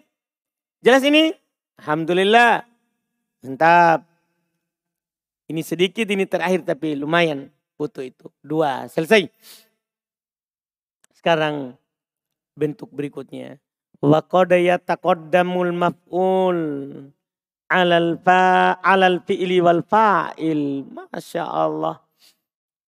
Jelas 0.82 1.02
ini? 1.06 1.39
Alhamdulillah. 1.80 2.60
Mantap. 3.40 4.04
Ini 5.48 5.64
sedikit, 5.64 6.04
ini 6.12 6.28
terakhir 6.28 6.60
tapi 6.68 6.92
lumayan 6.92 7.48
foto 7.72 8.04
itu. 8.04 8.28
Dua, 8.44 8.84
selesai. 8.84 9.32
Sekarang 11.16 11.72
bentuk 12.52 12.92
berikutnya. 12.92 13.56
Wa 14.04 14.20
qad 14.20 14.52
yataqaddamul 14.60 15.72
maf'ul 15.72 16.60
alal 17.72 18.20
fa 18.20 18.76
alal 18.84 19.24
fi'li 19.24 19.64
wal 19.64 19.80
fa'il. 19.80 20.84
Masya 20.84 21.48
Allah. 21.48 21.96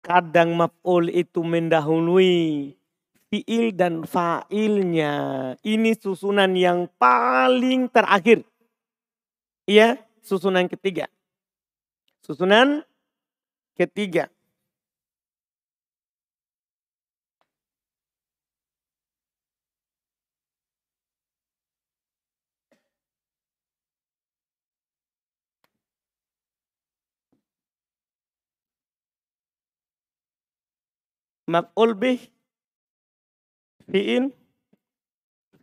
Kadang 0.05 0.53
maf'ul 0.53 1.09
itu 1.09 1.41
mendahului 1.41 2.77
fi'il 3.33 3.73
dan 3.73 4.05
fa'ilnya. 4.05 5.13
Ini 5.65 5.97
susunan 5.97 6.53
yang 6.53 6.93
paling 7.01 7.89
terakhir. 7.89 8.52
Iya, 9.66 9.94
susunan 10.27 10.66
ketiga. 10.66 11.07
Susunan 12.27 12.83
ketiga. 13.79 14.27
Maf'ul 31.46 31.92
bih 31.98 32.18
fi'il 33.90 34.31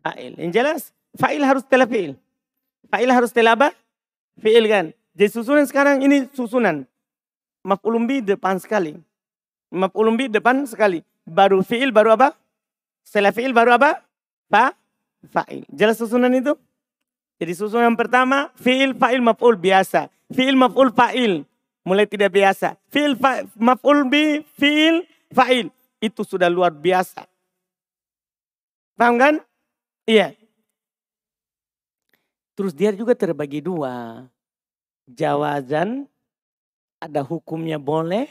fa'il. 0.04 0.34
Yang 0.38 0.52
jelas 0.54 0.82
fa'il 1.18 1.42
harus 1.42 1.64
telah 1.66 1.88
fi'il. 1.90 2.14
Fa'il 2.92 3.10
harus 3.10 3.32
telah 3.34 3.58
apa? 3.58 3.74
Fi'il 4.40 4.66
kan. 4.72 4.96
Jadi 5.14 5.30
susunan 5.36 5.68
sekarang 5.68 6.00
ini 6.00 6.26
susunan. 6.32 6.88
Maf'ul 7.64 8.00
bih 8.08 8.24
depan 8.24 8.56
sekali. 8.56 8.96
Maf'ul 9.68 10.16
bih 10.16 10.32
depan 10.32 10.64
sekali. 10.64 11.04
Baru 11.28 11.60
fi'il 11.62 11.92
baru 11.92 12.16
apa? 12.16 12.34
Setelah 13.04 13.36
fi'il 13.36 13.52
baru 13.52 13.76
apa? 13.76 14.00
Fa 14.48 14.72
fa'il. 15.28 15.68
Jelas 15.70 16.00
susunan 16.00 16.32
itu? 16.32 16.56
Jadi 17.40 17.54
susunan 17.54 17.92
yang 17.92 18.00
pertama 18.00 18.50
fi'il 18.56 18.96
fa'il 18.96 19.20
maf'ul 19.20 19.60
biasa. 19.60 20.08
Fi'il 20.32 20.56
maf'ul 20.56 20.96
fa'il 20.96 21.44
mulai 21.84 22.08
tidak 22.08 22.32
biasa. 22.32 22.80
Fi'il 22.88 23.20
maf'ul 23.60 24.08
bi 24.08 24.40
fi'il 24.56 25.04
fa'il. 25.36 25.68
Itu 26.00 26.24
sudah 26.24 26.48
luar 26.48 26.72
biasa. 26.72 27.28
Paham 28.96 29.20
kan? 29.20 29.36
Iya. 30.08 30.39
Terus 32.60 32.76
dia 32.76 32.92
juga 32.92 33.16
terbagi 33.16 33.64
dua. 33.64 34.28
Jawazan, 35.08 36.12
ada 37.00 37.24
hukumnya 37.24 37.80
boleh. 37.80 38.28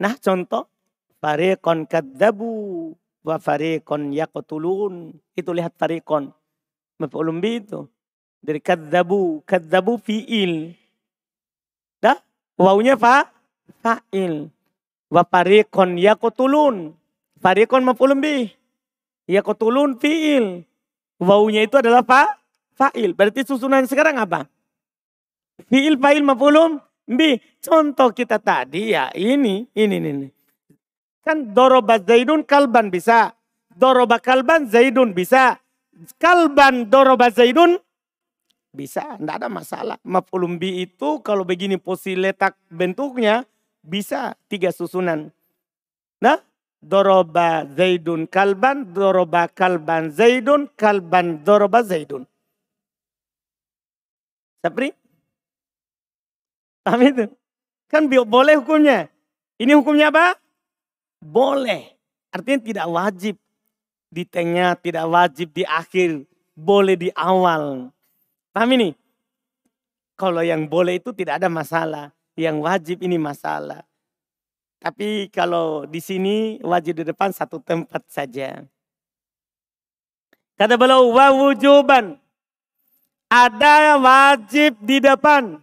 Nah 0.00 0.16
contoh, 0.16 0.72
farikon 1.20 1.84
kadzabu 1.84 2.96
wa 3.20 3.36
farikon 3.36 4.16
yakotulun. 4.16 5.12
Itu 5.36 5.52
lihat 5.52 5.76
farikon. 5.76 6.32
Maf'ulun 6.96 7.44
itu. 7.44 7.84
Dari 8.40 8.64
kadzabu, 8.64 9.44
kadzabu 9.44 10.00
fi'il. 10.00 10.72
Dah, 12.00 12.16
wawunya 12.56 12.96
fa 12.96 13.28
fa'il. 13.84 14.48
Wa 15.12 15.28
fariqon 15.28 16.00
yaqtulun. 16.00 16.96
Fariqon 17.36 17.84
maf'ulun 17.84 18.16
bih. 18.16 18.48
Yaqtulun 19.28 20.00
fi'il. 20.00 20.71
Wawunya 21.22 21.62
itu 21.62 21.78
adalah 21.78 22.02
fa 22.02 22.34
fa'il. 22.74 23.14
Berarti 23.14 23.46
susunan 23.46 23.86
sekarang 23.86 24.18
apa? 24.18 24.50
Fi'il 25.70 25.94
fa'il 25.94 26.26
maf'ulun 26.26 26.82
bih. 27.06 27.38
Contoh 27.62 28.10
kita 28.10 28.42
tadi 28.42 28.90
ya 28.90 29.06
ini, 29.14 29.70
ini, 29.78 29.96
ini. 30.02 30.28
Kan 31.22 31.54
doroba 31.54 32.02
zaidun 32.02 32.42
kalban 32.42 32.90
bisa. 32.90 33.30
Doroba 33.70 34.18
kalban 34.18 34.66
zaidun 34.66 35.14
bisa. 35.14 35.62
Kalban 36.18 36.90
doroba 36.90 37.30
zaidun 37.30 37.78
bisa, 38.72 39.20
tidak 39.20 39.36
ada 39.38 39.48
masalah. 39.52 39.96
Maf'ulun 40.02 40.56
bi 40.56 40.82
itu 40.82 41.20
kalau 41.20 41.44
begini 41.44 41.76
posisi 41.76 42.16
letak 42.16 42.56
bentuknya 42.72 43.44
bisa 43.84 44.34
tiga 44.48 44.72
susunan. 44.72 45.28
Nah, 46.18 46.40
doroba 46.82 47.62
zaidun 47.78 48.26
kalban, 48.26 48.90
doroba 48.90 49.46
kalban 49.46 50.10
zaidun, 50.10 50.66
kalban 50.74 51.46
doroba 51.46 51.86
zaidun. 51.86 52.26
Sapri? 54.58 54.90
Paham 56.82 57.02
itu? 57.06 57.24
Kan 57.86 58.10
boleh 58.10 58.58
hukumnya. 58.58 59.06
Ini 59.62 59.78
hukumnya 59.78 60.10
apa? 60.10 60.34
Boleh. 61.22 61.94
Artinya 62.34 62.58
tidak 62.58 62.86
wajib 62.90 63.34
di 64.10 64.26
tengah, 64.26 64.74
tidak 64.74 65.06
wajib 65.06 65.54
di 65.54 65.62
akhir. 65.62 66.26
Boleh 66.52 66.98
di 66.98 67.08
awal. 67.14 67.94
Paham 68.50 68.70
ini? 68.74 68.90
Kalau 70.18 70.42
yang 70.42 70.66
boleh 70.66 70.98
itu 70.98 71.14
tidak 71.14 71.38
ada 71.42 71.48
masalah. 71.50 72.10
Yang 72.34 72.56
wajib 72.62 72.96
ini 73.06 73.18
masalah. 73.18 73.86
Tapi 74.82 75.30
kalau 75.30 75.86
di 75.86 76.02
sini 76.02 76.58
wajib 76.58 76.98
di 76.98 77.04
depan 77.06 77.30
satu 77.30 77.62
tempat 77.62 78.02
saja. 78.10 78.66
Kata 80.58 80.74
beliau, 80.74 81.14
wa 81.14 81.30
wujuban. 81.30 82.18
Ada 83.30 83.94
wajib 84.02 84.74
di 84.82 84.98
depan. 84.98 85.62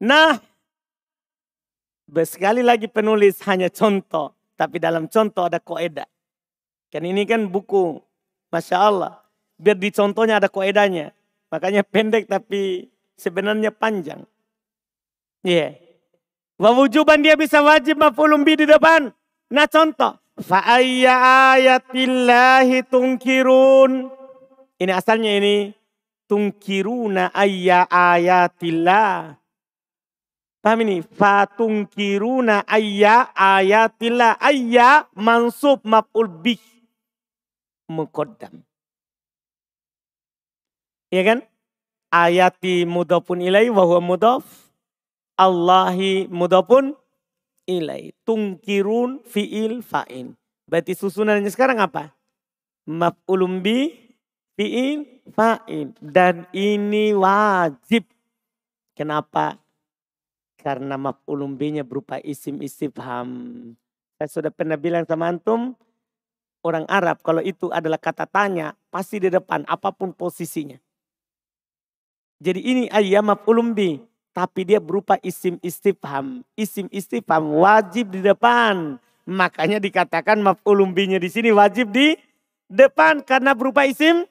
Nah, 0.00 0.40
sekali 2.24 2.64
lagi 2.64 2.88
penulis 2.88 3.44
hanya 3.44 3.68
contoh. 3.68 4.32
Tapi 4.56 4.80
dalam 4.80 5.04
contoh 5.04 5.44
ada 5.44 5.60
koedah. 5.60 6.08
Kan 6.88 7.04
ini 7.04 7.28
kan 7.28 7.44
buku. 7.44 8.00
Masya 8.48 8.76
Allah. 8.80 9.20
Biar 9.60 9.76
di 9.76 9.92
contohnya 9.92 10.40
ada 10.40 10.48
koedanya. 10.48 11.12
Makanya 11.52 11.84
pendek 11.84 12.24
tapi 12.24 12.88
sebenarnya 13.20 13.68
panjang. 13.68 14.24
Iya. 15.44 15.76
Yeah. 15.76 15.85
Wawujuban 16.56 17.20
dia 17.20 17.36
bisa 17.36 17.60
wajib 17.60 18.00
maf'ulun 18.00 18.40
bi 18.40 18.56
di 18.56 18.64
depan. 18.64 19.12
Nah 19.52 19.68
contoh. 19.68 20.16
Fa'ayya 20.36 21.16
ayatillahi 21.56 22.84
tungkirun. 22.88 24.12
Ini 24.76 24.92
asalnya 24.92 25.36
ini. 25.36 25.72
Tungkiruna 26.26 27.32
ayya 27.32 27.88
ayatillah. 27.88 29.38
Paham 30.60 30.78
ini? 30.82 31.00
Fatungkiruna 31.00 32.66
ayya 32.68 33.30
ayatillah. 33.32 34.36
Ayya 34.40 35.08
mansub 35.16 35.80
maf'ul 35.86 36.28
bih. 36.28 36.60
Muqaddam. 37.86 38.66
Ya 41.14 41.22
kan? 41.22 41.38
Ayati 42.10 42.82
mudafun 42.84 43.40
ilai 43.40 43.70
wa 43.70 43.86
huwa 43.86 44.00
mudaf. 44.02 44.65
Allahi 45.36 46.24
mudafun 46.32 46.96
ilai. 47.68 48.16
Tungkirun 48.24 49.20
fi'il 49.28 49.84
fa'in. 49.84 50.32
Berarti 50.66 50.96
susunannya 50.96 51.52
sekarang 51.52 51.78
apa? 51.78 52.16
Maf'ulum 52.88 53.60
bi 53.60 53.92
fi'il 54.56 55.22
fa'in. 55.30 55.92
Dan 56.00 56.48
ini 56.56 57.12
wajib. 57.12 58.08
Kenapa? 58.96 59.60
Karena 60.56 60.96
maf'ulum 60.96 61.54
nya 61.60 61.84
berupa 61.84 62.16
isim 62.24 62.64
istifham. 62.64 63.28
Saya 64.16 64.28
sudah 64.32 64.50
pernah 64.50 64.80
bilang 64.80 65.04
sama 65.04 65.28
antum, 65.28 65.76
orang 66.64 66.88
Arab 66.88 67.20
kalau 67.20 67.44
itu 67.44 67.68
adalah 67.68 68.00
kata 68.00 68.24
tanya, 68.24 68.72
pasti 68.88 69.20
di 69.20 69.28
depan 69.28 69.68
apa 69.68 69.92
pun 69.92 70.16
posisinya. 70.16 70.80
Jadi 72.40 72.60
ini 72.64 72.84
ayam 72.88 73.28
maf'ulun 73.28 73.76
Tapi 74.36 74.68
dia 74.68 74.76
berupa 74.76 75.16
isim 75.24 75.56
istifham. 75.64 76.44
Isim 76.52 76.92
istifham 76.92 77.56
wajib 77.56 78.12
di 78.12 78.20
depan. 78.20 79.00
Makanya 79.24 79.80
dikatakan 79.80 80.44
maf'ulun 80.44 80.92
binya 80.92 81.16
di 81.16 81.32
sini 81.32 81.48
wajib 81.56 81.88
di 81.88 82.20
depan 82.68 83.24
karena 83.24 83.56
berupa 83.56 83.88
isim 83.88 84.28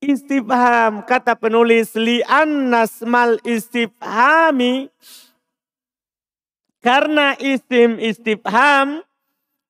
istifham. 0.00 1.04
Kata 1.04 1.36
penulis 1.36 1.92
li 2.00 2.24
annasmal 2.24 3.36
istifhami 3.44 4.88
karena 6.80 7.36
isim 7.36 8.00
istifham 8.00 9.04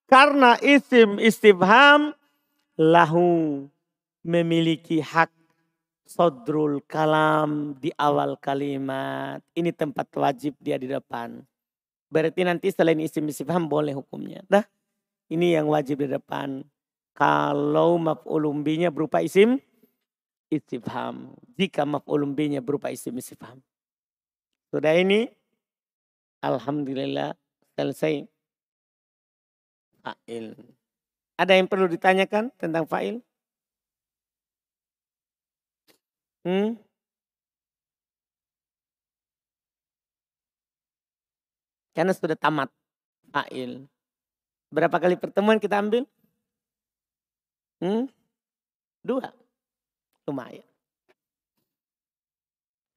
karena 0.06 0.54
isim 0.62 1.18
istifham 1.18 2.14
lahu 2.78 3.66
memiliki 4.22 5.02
hak 5.02 5.39
sodrul 6.10 6.82
kalam 6.90 7.78
di 7.78 7.94
awal 7.94 8.34
kalimat. 8.42 9.38
Ini 9.54 9.70
tempat 9.70 10.10
wajib 10.18 10.58
dia 10.58 10.74
di 10.74 10.90
depan. 10.90 11.38
Berarti 12.10 12.42
nanti 12.42 12.74
selain 12.74 12.98
isim 12.98 13.22
istifham 13.30 13.70
boleh 13.70 13.94
hukumnya. 13.94 14.42
Dah, 14.50 14.66
ini 15.30 15.54
yang 15.54 15.70
wajib 15.70 16.02
di 16.02 16.10
depan. 16.10 16.66
Kalau 17.14 17.94
maf'ulun 18.02 18.66
binya 18.66 18.90
berupa 18.90 19.22
isim 19.22 19.62
istifham. 20.50 21.30
Jika 21.54 21.86
maf'ulun 21.86 22.34
binya 22.34 22.58
berupa 22.58 22.90
isim 22.90 23.14
istifham. 23.14 23.62
Sudah 24.74 24.98
ini 24.98 25.30
Alhamdulillah 26.42 27.38
selesai 27.78 28.26
fa'il. 30.02 30.56
Ada 31.38 31.54
yang 31.54 31.70
perlu 31.70 31.86
ditanyakan 31.86 32.50
tentang 32.58 32.88
fa'il? 32.90 33.22
Hmm? 36.44 36.80
Karena 41.92 42.12
sudah 42.16 42.38
tamat 42.38 42.72
fa'il. 43.28 43.84
Berapa 44.72 44.96
kali 44.96 45.20
pertemuan 45.20 45.60
kita 45.60 45.82
ambil? 45.82 46.08
Hmm? 47.82 48.08
Dua. 49.04 49.28
Lumayan. 50.24 50.64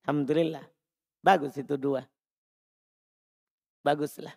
Alhamdulillah. 0.03 0.63
Bagus 1.23 1.55
itu 1.59 1.75
dua. 1.79 2.03
Baguslah. 3.83 4.35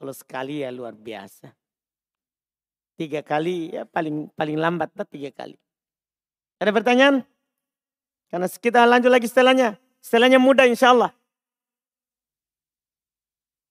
Kalau 0.00 0.16
sekali 0.16 0.64
ya 0.64 0.72
luar 0.72 0.96
biasa. 0.96 1.52
Tiga 2.96 3.20
kali 3.20 3.72
ya 3.76 3.84
paling 3.84 4.32
paling 4.32 4.56
lambat 4.56 4.92
tiga 5.12 5.28
kali. 5.32 5.56
Ada 6.60 6.76
pertanyaan? 6.76 7.24
Karena 8.28 8.46
kita 8.46 8.84
lanjut 8.84 9.08
lagi 9.08 9.26
setelahnya. 9.26 9.80
Setelahnya 10.04 10.36
mudah 10.36 10.68
insya 10.68 10.92
Allah. 10.92 11.10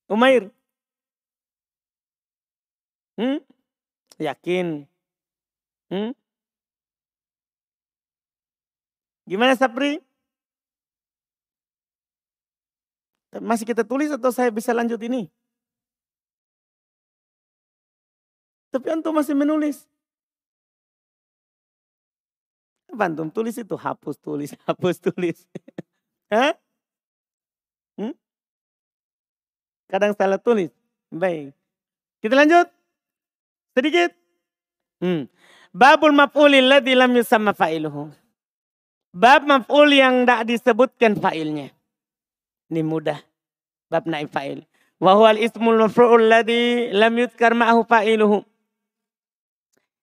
Umair. 0.10 0.50
Hmm? 3.14 3.46
Yakin? 4.18 4.90
Hmm? 5.94 6.12
Gimana 9.30 9.54
Sapri? 9.54 10.02
Masih 13.38 13.70
kita 13.70 13.86
tulis 13.86 14.10
atau 14.10 14.34
saya 14.34 14.50
bisa 14.50 14.74
lanjut 14.74 14.98
ini? 15.06 15.30
Tapi 18.74 18.86
antum 18.90 19.14
masih 19.14 19.38
menulis. 19.38 19.86
Apa 23.00 23.08
antum 23.08 23.32
tulis 23.32 23.56
itu? 23.56 23.80
Hapus 23.80 24.20
tulis, 24.20 24.52
hapus 24.68 25.00
tulis. 25.00 25.48
Hah? 26.28 26.52
Hmm? 27.96 28.12
Kadang 29.88 30.12
salah 30.20 30.36
tulis. 30.36 30.68
Baik. 31.08 31.56
Kita 32.20 32.36
lanjut. 32.36 32.68
Sedikit. 33.72 34.12
Hmm. 35.00 35.32
Babul 35.72 36.12
maf'ulil 36.12 36.68
ladzi 36.68 36.92
lam 36.92 37.16
yusamma 37.16 37.56
fa'iluhu. 37.56 38.12
Bab 39.16 39.48
maf'ul 39.48 39.96
yang 39.96 40.28
tidak 40.28 40.52
disebutkan 40.52 41.16
fa'ilnya. 41.16 41.72
Ini 42.68 42.84
mudah. 42.84 43.24
Bab 43.88 44.12
naib 44.12 44.28
fa'il. 44.28 44.68
Wa 45.00 45.16
huwal 45.16 45.40
ismul 45.40 45.88
maf'ul 45.88 46.28
ladzi 46.28 46.92
lam 46.92 47.16
yuzkar 47.16 47.56
ma'ahu 47.56 47.88
fa'iluhu. 47.88 48.44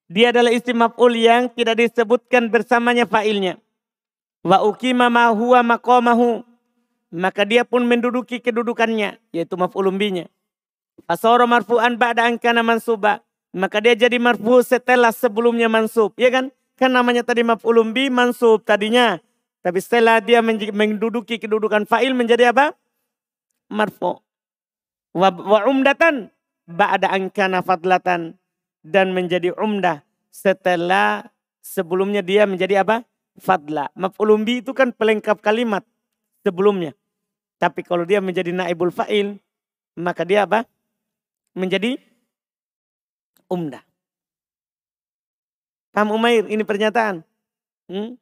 Dia 0.07 0.31
adalah 0.31 0.55
isim 0.55 0.79
maf'ul 0.79 1.19
yang 1.19 1.51
tidak 1.51 1.83
disebutkan 1.83 2.47
bersamanya 2.47 3.07
fa'ilnya. 3.11 3.59
Wa 4.47 4.63
ukima 4.63 5.11
ma 5.11 5.35
huwa 5.35 5.63
maqamahu 5.67 6.47
maka 7.17 7.47
dia 7.47 7.63
pun 7.63 7.87
menduduki 7.87 8.39
kedudukannya 8.43 9.19
yaitu 9.31 9.55
maf'ulun 9.59 9.99
binya. 9.99 10.27
Fasara 11.07 11.47
marfu'an 11.47 11.99
ba'da 11.99 12.27
an 12.27 12.39
kana 12.39 12.67
mansuba. 12.67 13.23
Maka 13.57 13.81
dia 13.81 13.97
jadi 13.97 14.21
marfu 14.21 14.61
setelah 14.61 15.09
sebelumnya 15.17 15.65
mansub, 15.73 16.13
ya 16.21 16.29
kan? 16.29 16.53
Kan 16.77 16.93
namanya 16.93 17.25
tadi 17.25 17.41
maf'ulun 17.41 17.97
bi 17.97 18.13
mansub 18.13 18.61
tadinya. 18.69 19.17
Tapi 19.65 19.81
setelah 19.81 20.21
dia 20.21 20.45
menduduki 20.45 21.41
kedudukan 21.41 21.89
fa'il 21.89 22.13
menjadi 22.13 22.53
apa? 22.53 22.77
Marfu. 23.73 24.21
Wa, 25.17 25.33
wa 25.33 25.65
umdatan 25.65 26.29
ba'da 26.69 27.09
an 27.09 27.33
kana 27.33 27.65
fadlatan 27.65 28.37
dan 28.87 29.11
menjadi 29.11 29.51
umdah 29.59 30.07
setelah 30.30 31.26
sebelumnya 31.59 32.22
dia 32.22 32.47
menjadi 32.47 32.87
apa? 32.87 33.03
Fadla. 33.43 33.91
Maf'ulun 33.99 34.47
bi 34.47 34.62
itu 34.62 34.70
kan 34.70 34.95
pelengkap 34.95 35.43
kalimat 35.43 35.82
sebelumnya. 36.47 36.95
Tapi 37.59 37.82
kalau 37.82 38.07
dia 38.07 38.22
menjadi 38.22 38.55
naibul 38.55 38.95
fa'il, 38.95 39.43
maka 39.99 40.22
dia 40.22 40.47
apa? 40.47 40.62
Menjadi 41.59 41.99
umdah. 43.51 43.82
Paham 45.91 46.14
Umair? 46.14 46.45
Ini 46.47 46.62
pernyataan. 46.62 47.24
Hmm? 47.89 48.20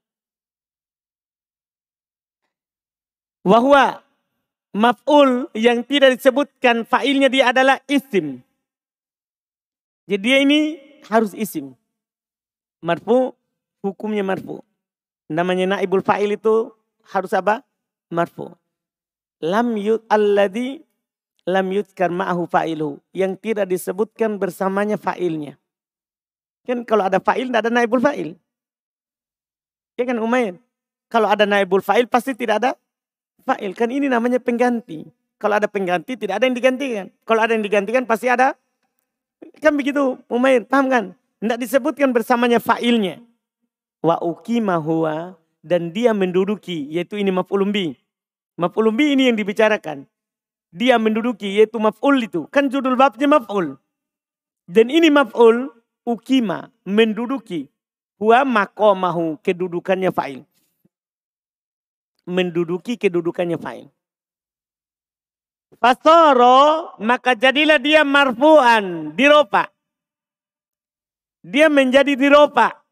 Wahwa 3.44 4.00
maf'ul 4.72 5.52
yang 5.52 5.84
tidak 5.84 6.16
disebutkan 6.16 6.88
fa'ilnya 6.88 7.28
dia 7.28 7.52
adalah 7.52 7.76
isim. 7.90 8.40
Jadi 10.04 10.20
dia 10.20 10.38
ini 10.44 10.76
harus 11.08 11.32
isim. 11.32 11.72
Marfu, 12.84 13.32
hukumnya 13.80 14.20
marfu. 14.20 14.60
Namanya 15.32 15.76
naibul 15.76 16.04
fa'il 16.04 16.36
itu 16.36 16.72
harus 17.08 17.32
apa? 17.32 17.64
marfu. 18.12 18.52
Lam 19.40 19.74
yud 19.74 20.04
alladhi 20.12 20.84
lam 21.48 21.66
yudkar 21.72 22.12
ma'ahu 22.12 22.44
fa'iluhu. 22.48 23.00
Yang 23.16 23.32
tidak 23.40 23.66
disebutkan 23.72 24.36
bersamanya 24.36 25.00
fa'ilnya. 25.00 25.56
Kan 26.64 26.84
kalau 26.84 27.08
ada 27.08 27.20
fa'il 27.20 27.48
tidak 27.48 27.68
ada 27.68 27.72
naibul 27.72 28.00
fa'il. 28.00 28.36
Ya 29.96 30.04
kan 30.04 30.20
Umair? 30.20 30.60
Kalau 31.12 31.28
ada 31.28 31.44
naibul 31.44 31.84
fa'il 31.84 32.08
pasti 32.08 32.32
tidak 32.36 32.60
ada 32.60 32.70
fa'il. 33.44 33.72
Kan 33.76 33.92
ini 33.92 34.08
namanya 34.08 34.40
pengganti. 34.40 35.04
Kalau 35.36 35.60
ada 35.60 35.68
pengganti 35.68 36.16
tidak 36.16 36.40
ada 36.40 36.44
yang 36.48 36.56
digantikan. 36.56 37.06
Kalau 37.28 37.40
ada 37.44 37.52
yang 37.52 37.64
digantikan 37.64 38.08
pasti 38.08 38.32
ada. 38.32 38.56
Kan 39.62 39.80
begitu 39.80 40.20
Umair, 40.28 40.64
paham 40.68 40.86
kan? 40.92 41.04
Tidak 41.40 41.58
disebutkan 41.60 42.12
bersamanya 42.12 42.60
fa'ilnya. 42.60 43.20
Wa 44.04 44.20
huwa 44.20 45.36
dan 45.64 45.92
dia 45.96 46.12
menduduki 46.12 46.88
yaitu 46.92 47.16
ini 47.16 47.32
maf'ulun 47.32 47.72
bi. 47.72 47.96
Maf'ulun 48.60 48.92
bi 48.92 49.16
ini 49.16 49.32
yang 49.32 49.36
dibicarakan. 49.40 50.04
Dia 50.68 51.00
menduduki 51.00 51.56
yaitu 51.56 51.80
maf'ul 51.80 52.20
itu. 52.20 52.44
Kan 52.52 52.68
judul 52.68 52.96
babnya 52.96 53.28
maf'ul. 53.28 53.80
Dan 54.68 54.92
ini 54.92 55.08
maf'ul 55.08 55.72
ukima 56.04 56.68
menduduki 56.84 57.68
huwa 58.20 58.44
makomahu 58.44 59.40
kedudukannya 59.40 60.12
fa'il. 60.12 60.44
Menduduki 62.28 62.96
kedudukannya 62.96 63.56
fa'il. 63.60 63.88
Fasoro 65.78 66.94
maka 67.02 67.34
jadilah 67.34 67.78
dia 67.78 68.02
marfu'an 68.02 69.12
diropa. 69.12 69.68
Dia 71.44 71.68
menjadi 71.68 72.16
diropa 72.16 72.84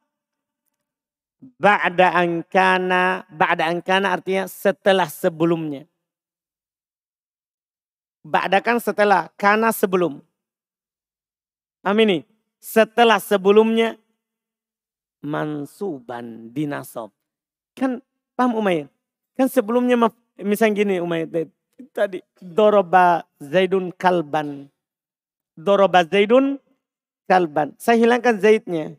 Ba'da 1.43 2.15
angkana, 2.15 3.27
ba'da 3.27 3.67
angkana 3.67 4.15
artinya 4.15 4.47
setelah 4.47 5.11
sebelumnya. 5.11 5.91
Ba'da 8.23 8.63
kan 8.63 8.79
setelah, 8.79 9.27
kana 9.35 9.75
sebelum. 9.75 10.23
Amin 11.83 12.23
Setelah 12.63 13.19
sebelumnya 13.19 13.99
mansuban 15.19 16.55
dinasob. 16.55 17.11
Kan 17.75 17.99
paham 18.39 18.63
Umayyad? 18.63 18.87
Kan 19.35 19.51
sebelumnya 19.51 19.99
misalnya 20.39 20.79
gini 20.79 21.03
Umayyad 21.03 21.51
tadi 21.93 22.21
doroba 22.39 23.25
zaidun 23.41 23.91
kalban. 23.95 24.69
Doroba 25.59 26.05
zaidun 26.07 26.57
kalban. 27.29 27.75
Saya 27.77 28.01
hilangkan 28.01 28.39
zaidnya 28.39 28.97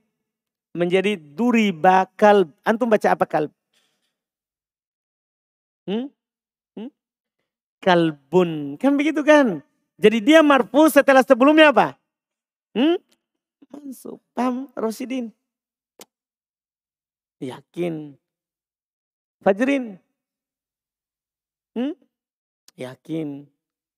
menjadi 0.76 1.15
duri 1.17 1.69
bakal. 1.71 2.49
Antum 2.65 2.89
baca 2.89 3.13
apa 3.13 3.26
kalb? 3.26 3.51
Hmm? 5.88 6.07
Hmm? 6.76 6.91
Kalbun. 7.84 8.80
Kan 8.80 8.95
begitu 8.95 9.21
kan? 9.21 9.61
Jadi 9.99 10.17
dia 10.19 10.39
marfu 10.41 10.89
setelah 10.89 11.21
sebelumnya 11.21 11.69
apa? 11.69 11.95
Hmm? 12.74 12.97
Mansub. 13.74 14.21
Rosidin? 14.74 15.30
Yakin. 17.43 18.15
Fajrin. 19.43 19.99
Hmm? 21.76 21.93
Yakin. 22.74 23.45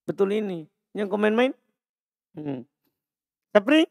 Betul 0.03 0.35
ini. 0.35 0.67
Yang 0.91 1.07
komen 1.11 1.33
main? 1.35 1.51
Hmm. 2.35 2.67
Sapri? 3.55 3.87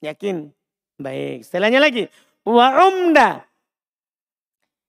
Yakin. 0.00 0.52
Baik. 0.96 1.44
Setelahnya 1.44 1.80
lagi. 1.80 2.08
Wa 2.44 2.88
umda. 2.88 3.44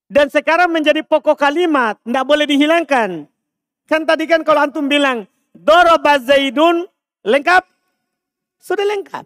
Dan 0.07 0.31
sekarang 0.31 0.71
menjadi 0.71 1.03
pokok 1.03 1.35
kalimat. 1.35 1.99
Tidak 2.03 2.25
boleh 2.27 2.47
dihilangkan. 2.47 3.27
Kan 3.85 4.01
tadi 4.07 4.23
kan 4.27 4.43
kalau 4.47 4.63
antum 4.63 4.87
bilang. 4.87 5.27
Doroba 5.55 6.19
Zaidun. 6.19 6.87
Lengkap? 7.25 7.63
Sudah 8.59 8.85
lengkap. 8.87 9.25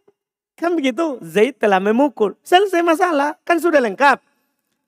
Kan 0.58 0.74
begitu. 0.74 1.22
Zaid 1.22 1.62
telah 1.62 1.78
memukul. 1.78 2.34
Selesai 2.42 2.82
masalah. 2.82 3.38
Kan 3.46 3.62
sudah 3.62 3.82
lengkap. 3.82 4.18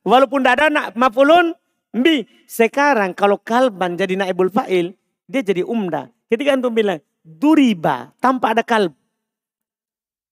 Walaupun 0.02 0.42
tidak 0.42 0.54
ada 0.58 0.68
nak 0.74 0.88
mafulun. 0.98 1.54
Bi. 1.92 2.28
Sekarang 2.48 3.16
kalau 3.16 3.40
kalban 3.40 3.96
jadi 3.96 4.16
naibul 4.16 4.52
fa'il. 4.52 4.96
Dia 5.28 5.42
jadi 5.44 5.64
umda. 5.64 6.12
Ketika 6.28 6.56
antum 6.56 6.72
bilang. 6.72 7.00
Duriba. 7.22 8.16
Tanpa 8.18 8.56
ada 8.56 8.64
kalb. 8.66 8.96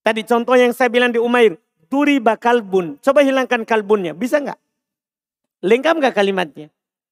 Tadi 0.01 0.25
contoh 0.25 0.55
yang 0.57 0.73
saya 0.73 0.89
bilang 0.89 1.11
di 1.13 1.19
Umair. 1.21 1.59
Duriba 1.89 2.39
kalbun. 2.39 2.97
Coba 3.01 3.21
hilangkan 3.21 3.65
kalbunnya. 3.67 4.15
Bisa 4.15 4.39
nggak? 4.41 4.57
Lengkap 5.59 5.93
nggak 5.99 6.15
kalimatnya? 6.15 6.67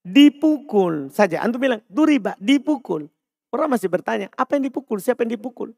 Dipukul 0.07 1.11
saja. 1.11 1.43
Antum 1.43 1.59
bilang 1.59 1.83
duriba, 1.91 2.39
dipukul. 2.39 3.11
Orang 3.51 3.67
masih 3.71 3.91
bertanya, 3.91 4.31
apa 4.39 4.55
yang 4.55 4.71
dipukul? 4.71 5.03
Siapa 5.03 5.27
yang 5.27 5.35
dipukul? 5.35 5.75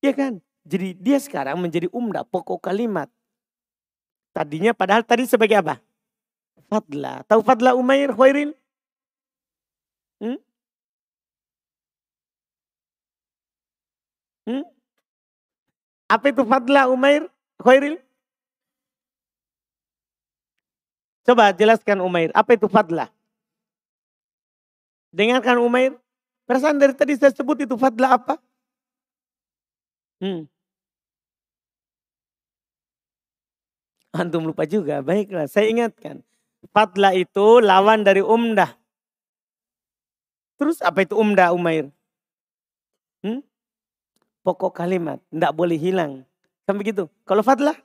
Iya 0.00 0.12
kan? 0.16 0.32
Jadi 0.64 0.96
dia 0.96 1.20
sekarang 1.20 1.60
menjadi 1.60 1.92
umda, 1.92 2.24
pokok 2.24 2.64
kalimat. 2.64 3.12
Tadinya 4.32 4.72
padahal 4.72 5.04
tadi 5.04 5.28
sebagai 5.28 5.56
apa? 5.60 5.80
Fadla. 6.66 7.22
Tahu 7.30 7.40
Fadla 7.46 7.74
Umair 7.78 8.10
Khairil? 8.12 8.50
Hmm? 10.20 10.38
Hmm? 14.46 14.64
Apa 16.06 16.30
itu 16.30 16.42
Fadla 16.46 16.90
Umair 16.90 17.26
Khairil? 17.58 17.98
Coba 21.26 21.50
jelaskan 21.50 21.98
Umair, 22.06 22.30
apa 22.30 22.54
itu 22.54 22.70
fadlah? 22.70 23.10
Dengarkan 25.10 25.58
Umair, 25.58 25.98
perasaan 26.46 26.78
dari 26.78 26.94
tadi 26.94 27.18
saya 27.18 27.34
sebut 27.34 27.66
itu 27.66 27.74
fadlah 27.74 28.14
apa? 28.14 28.38
Hmm. 30.22 30.46
Antum 34.14 34.46
lupa 34.46 34.62
juga, 34.70 35.02
baiklah 35.02 35.50
saya 35.50 35.66
ingatkan. 35.66 36.22
Fadlah 36.72 37.12
itu 37.12 37.60
lawan 37.60 38.02
dari 38.02 38.24
umdah. 38.24 38.74
Terus 40.56 40.80
apa 40.80 41.04
itu 41.04 41.14
umdah 41.14 41.52
Umair? 41.52 41.92
Hmm? 43.20 43.44
Pokok 44.40 44.72
kalimat, 44.72 45.20
tidak 45.28 45.52
boleh 45.52 45.76
hilang. 45.76 46.24
Kan 46.64 46.78
begitu. 46.80 47.10
Kalau 47.28 47.42
fadlah? 47.44 47.76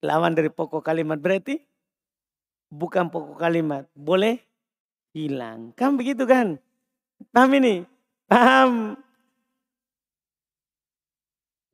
Lawan 0.00 0.32
dari 0.32 0.48
pokok 0.48 0.80
kalimat 0.80 1.20
berarti 1.20 1.60
bukan 2.72 3.12
pokok 3.12 3.36
kalimat. 3.36 3.84
Boleh 3.92 4.40
hilang. 5.12 5.76
Kan 5.76 6.00
begitu 6.00 6.24
kan? 6.24 6.56
Paham 7.34 7.52
ini? 7.60 7.84
Paham? 8.30 8.96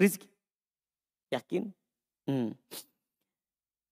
Rizki? 0.01 0.29
Yakin? 1.31 1.71
Hmm. 2.27 2.57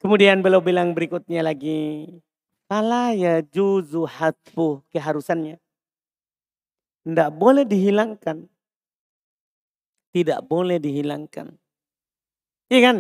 Kemudian 0.05 0.44
beliau 0.44 0.61
bilang 0.61 0.92
berikutnya 0.92 1.40
lagi. 1.40 2.05
Fala 2.68 3.16
ya 3.16 3.40
juzu 3.40 4.05
hatfu 4.05 4.84
keharusannya. 4.92 5.57
Tidak 7.09 7.32
boleh 7.32 7.64
dihilangkan. 7.64 8.44
Tidak 10.12 10.44
boleh 10.44 10.76
dihilangkan. 10.76 11.57
Iya 12.68 12.80
kan? 12.84 12.96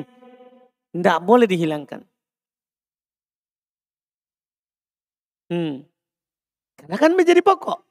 Tidak 0.96 1.18
boleh 1.20 1.44
dihilangkan. 1.44 2.00
Hmm. 5.52 5.84
Karena 6.80 6.96
kan 6.96 7.12
menjadi 7.12 7.44
pokok. 7.44 7.84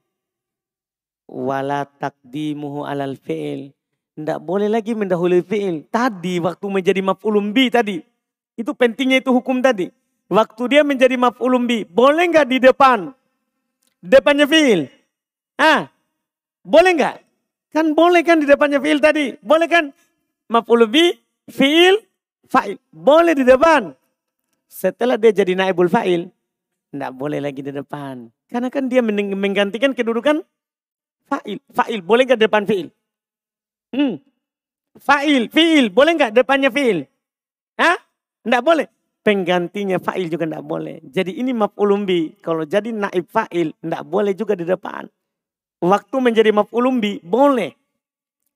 Wala 1.30 1.86
takdimuhu 1.86 2.82
alal 2.82 3.14
fi'il. 3.22 3.78
Tidak 4.18 4.42
boleh 4.42 4.74
lagi 4.74 4.98
mendahului 4.98 5.46
fi'il. 5.46 5.86
Tadi 5.86 6.42
waktu 6.42 6.66
menjadi 6.66 7.02
maf'ulum 7.06 7.54
bi 7.54 7.70
tadi. 7.70 8.13
Itu 8.54 8.78
pentingnya 8.78 9.22
itu 9.22 9.34
hukum 9.34 9.60
tadi. 9.60 9.90
Waktu 10.30 10.64
dia 10.70 10.82
menjadi 10.82 11.18
maf'ulum 11.18 11.66
bi. 11.66 11.86
Boleh 11.86 12.30
nggak 12.30 12.48
di 12.50 12.58
depan? 12.62 13.14
Depannya 14.04 14.50
fi'il. 14.50 14.90
Ah, 15.58 15.90
boleh 16.66 16.92
nggak? 16.98 17.16
Kan 17.74 17.98
boleh 17.98 18.22
kan 18.22 18.42
di 18.42 18.48
depannya 18.50 18.78
fi'il 18.78 19.02
tadi. 19.02 19.34
Boleh 19.42 19.68
kan? 19.70 19.90
Maf'ulum 20.50 20.90
bi, 20.90 21.14
fi'il, 21.50 21.98
fa'il. 22.46 22.78
Boleh 22.94 23.34
di 23.34 23.46
depan. 23.48 23.94
Setelah 24.70 25.22
dia 25.22 25.34
jadi 25.34 25.54
naibul 25.54 25.90
fa'il, 25.90 26.30
tidak 26.90 27.12
boleh 27.14 27.42
lagi 27.42 27.62
di 27.62 27.70
depan. 27.70 28.30
Karena 28.50 28.70
kan 28.70 28.90
dia 28.90 29.02
menggantikan 29.06 29.94
kedudukan 29.98 30.42
fa'il. 31.30 31.58
Fa'il, 31.74 32.02
boleh 32.02 32.26
nggak 32.26 32.42
depan 32.42 32.66
fi'il? 32.66 32.90
Hmm. 33.94 34.18
Fa'il, 34.98 35.50
fi'il, 35.50 35.90
boleh 35.90 36.12
nggak 36.18 36.34
depannya 36.38 36.70
fi'il? 36.70 37.06
Hah? 37.78 37.98
Tidak 38.44 38.62
boleh. 38.64 38.88
Penggantinya 39.24 40.04
fa'il 40.04 40.28
juga 40.28 40.44
tidak 40.44 40.68
boleh. 40.68 41.00
Jadi 41.08 41.40
ini 41.40 41.56
maf'ulumbi. 41.56 42.44
Kalau 42.44 42.68
jadi 42.68 42.92
naib 42.92 43.32
fa'il, 43.32 43.72
tidak 43.80 44.04
boleh 44.04 44.36
juga 44.36 44.60
di 44.60 44.68
depan. 44.68 45.08
Waktu 45.80 46.16
menjadi 46.20 46.52
maf'ulumbi, 46.52 47.24
boleh. 47.24 47.72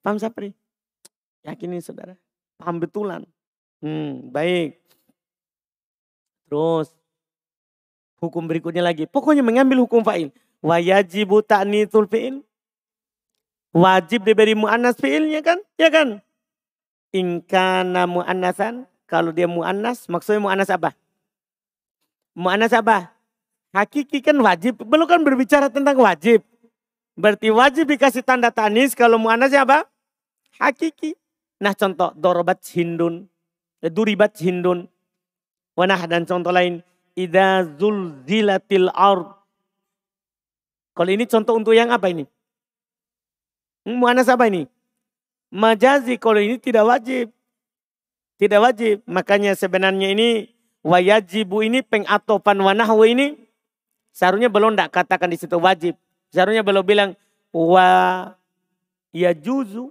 Paham 0.03 0.19
Sapri? 0.19 0.51
Yakin 1.47 1.71
ini 1.71 1.79
saudara? 1.79 2.19
Paham 2.59 2.83
betulan? 2.83 3.23
Hmm, 3.79 4.27
baik. 4.27 4.75
Terus 6.51 6.91
hukum 8.19 8.43
berikutnya 8.47 8.83
lagi. 8.83 9.07
Pokoknya 9.07 9.43
mengambil 9.43 9.87
hukum 9.87 10.03
fa'il. 10.03 10.35
Wajibu 10.59 11.47
ta'nitsul 11.47 12.11
fi'il. 12.11 12.43
Wajib 13.71 14.27
diberi 14.27 14.51
mu'annas 14.51 14.99
fi'ilnya 14.99 15.39
kan? 15.45 15.63
Ya 15.79 15.87
kan? 15.87 16.19
Inkana 17.15 18.03
mu'annasan. 18.03 18.89
Kalau 19.07 19.31
dia 19.31 19.47
mu'annas, 19.47 20.11
maksudnya 20.11 20.43
mu'annas 20.43 20.67
apa? 20.67 20.91
Mu'annas 22.35 22.75
apa? 22.75 23.15
Hakiki 23.71 24.19
kan 24.19 24.35
wajib. 24.43 24.83
Belum 24.83 25.07
kan 25.07 25.23
berbicara 25.23 25.71
tentang 25.71 25.95
wajib. 25.95 26.43
Berarti 27.15 27.49
wajib 27.49 27.87
dikasih 27.87 28.21
tanda 28.21 28.51
tanis 28.51 28.91
kalau 28.93 29.15
mu'annasnya 29.15 29.63
apa? 29.63 29.87
Hakiki. 30.59 31.15
Nah 31.63 31.71
contoh, 31.73 32.11
dorobat 32.13 32.59
hindun. 32.75 33.25
Eh, 33.79 33.89
duribat 33.89 34.35
hindun. 34.37 34.91
Wanah 35.73 36.03
dan 36.05 36.27
contoh 36.27 36.51
lain. 36.51 36.83
Ida 37.17 37.65
zulzilatil 37.79 38.91
ard. 38.93 39.33
Kalau 40.93 41.09
ini 41.13 41.29
contoh 41.29 41.53
untuk 41.55 41.77
yang 41.77 41.93
apa 41.93 42.09
ini? 42.09 42.25
Mana 43.85 44.25
apa 44.25 44.49
ini? 44.49 44.65
Majazi 45.53 46.19
kalau 46.19 46.41
ini 46.41 46.59
tidak 46.59 46.83
wajib. 46.83 47.36
Tidak 48.37 48.59
wajib. 48.61 49.01
Makanya 49.09 49.57
sebenarnya 49.57 50.13
ini 50.13 50.53
wajibu 50.85 51.65
ini 51.65 51.81
pengatopan 51.81 52.57
wanahwa 52.61 53.05
ini 53.09 53.35
seharusnya 54.13 54.47
belum 54.47 54.77
tidak 54.77 54.93
katakan 54.93 55.29
di 55.33 55.37
situ 55.37 55.57
wajib. 55.57 55.97
Seharusnya 56.29 56.61
belum 56.61 56.85
bilang 56.85 57.11
wa 57.49 57.89
juzu 59.15 59.89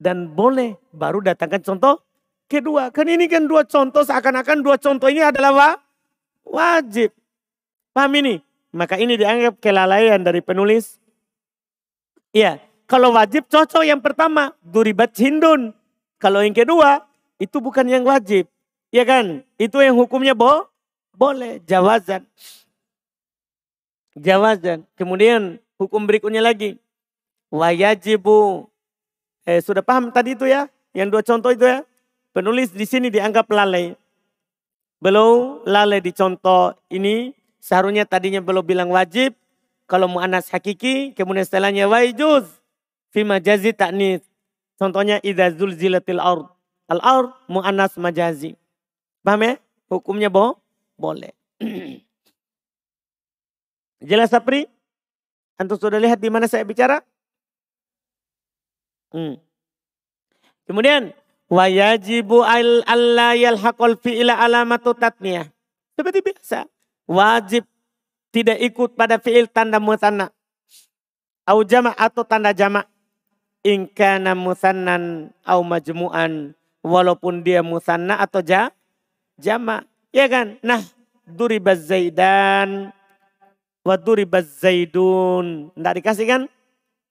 dan 0.00 0.32
boleh 0.32 0.74
baru 0.90 1.22
datangkan 1.22 1.62
contoh 1.62 2.02
kedua. 2.50 2.90
Kan 2.90 3.06
ini 3.06 3.30
kan 3.30 3.46
dua 3.46 3.62
contoh 3.62 4.02
seakan-akan 4.02 4.64
dua 4.66 4.74
contoh 4.80 5.06
ini 5.06 5.22
adalah 5.22 5.52
wa, 5.54 5.70
wajib. 6.42 7.14
Paham 7.94 8.10
ini? 8.18 8.42
Maka 8.74 8.98
ini 8.98 9.14
dianggap 9.18 9.58
kelalaian 9.58 10.22
dari 10.22 10.42
penulis. 10.42 10.98
Iya, 12.30 12.62
kalau 12.86 13.14
wajib 13.14 13.50
cocok 13.50 13.82
yang 13.82 13.98
pertama, 13.98 14.54
duribat 14.62 15.10
hindun. 15.18 15.74
Kalau 16.20 16.44
yang 16.44 16.52
kedua, 16.52 17.08
itu 17.40 17.56
bukan 17.58 17.88
yang 17.88 18.04
wajib. 18.04 18.44
Iya 18.92 19.08
kan? 19.08 19.40
Itu 19.56 19.80
yang 19.80 19.96
hukumnya 19.96 20.36
bo 20.36 20.68
boleh, 21.16 21.60
jawazan. 21.64 22.28
Jawazan. 24.16 24.84
Kemudian 24.96 25.56
hukum 25.80 26.04
berikutnya 26.04 26.44
lagi. 26.44 26.76
Wajibu 27.50 28.70
Eh, 29.48 29.58
sudah 29.64 29.80
paham 29.80 30.12
tadi 30.12 30.36
itu 30.36 30.44
ya? 30.44 30.68
Yang 30.92 31.08
dua 31.10 31.22
contoh 31.24 31.50
itu 31.50 31.64
ya? 31.64 31.82
Penulis 32.30 32.70
di 32.70 32.84
sini 32.86 33.08
dianggap 33.10 33.48
lalai. 33.50 33.96
Belum 35.00 35.64
lalai 35.64 35.98
di 35.98 36.12
contoh 36.12 36.76
ini 36.92 37.32
seharusnya 37.58 38.04
tadinya 38.06 38.38
belum 38.38 38.62
bilang 38.62 38.92
wajib. 38.92 39.34
Kalau 39.90 40.06
mu'anas 40.06 40.46
hakiki, 40.54 41.18
kemudian 41.18 41.42
setelahnya 41.42 41.90
wajuz. 41.90 42.46
Fi 43.10 43.26
majazi 43.26 43.74
taknis. 43.74 44.22
Contohnya 44.80 45.20
idza 45.20 45.52
zulzilatil 45.52 46.16
ard. 46.16 46.48
Al 46.88 47.04
ard 47.04 47.36
mu'anas 47.52 48.00
majazi. 48.00 48.56
Paham 49.20 49.44
ya? 49.44 49.52
Hukumnya 49.92 50.32
boh? 50.32 50.56
Boleh. 50.96 51.36
Jelas 54.08 54.32
Sapri? 54.32 54.64
Antum 55.60 55.76
sudah 55.76 56.00
lihat 56.00 56.16
di 56.16 56.32
mana 56.32 56.48
saya 56.48 56.64
bicara? 56.64 57.04
Hmm. 59.12 59.36
Kemudian 60.64 61.12
wajibu 61.52 62.40
al 62.40 62.80
alla 62.88 63.36
yalhaqal 63.36 64.00
fi'la 64.00 64.40
alamatu 64.40 64.96
tatniyah. 64.96 65.44
Seperti 65.92 66.24
biasa. 66.24 66.64
Wajib 67.04 67.68
tidak 68.32 68.56
ikut 68.64 68.96
pada 68.96 69.20
fi'il 69.20 69.44
tanda 69.52 69.76
musanna. 69.76 70.32
Au 71.44 71.60
jama' 71.60 71.92
atau 72.00 72.24
tanda 72.24 72.56
jama' 72.56 72.88
in 73.66 73.88
kana 73.90 74.32
musannan 74.32 75.34
au 75.44 75.60
majmu'an 75.60 76.56
walaupun 76.80 77.44
dia 77.44 77.60
musanna 77.60 78.16
atau 78.20 78.40
ja, 78.40 78.72
jama 79.36 79.84
ya 80.12 80.26
kan? 80.26 80.56
Nah 80.64 80.80
duribaz 81.28 81.84
zaidan 81.86 82.92
wa 83.84 83.94
duribaz 83.96 84.48
zaidun. 84.60 85.72
Enggak 85.76 85.94
dikasih 86.00 86.26
kan? 86.26 86.42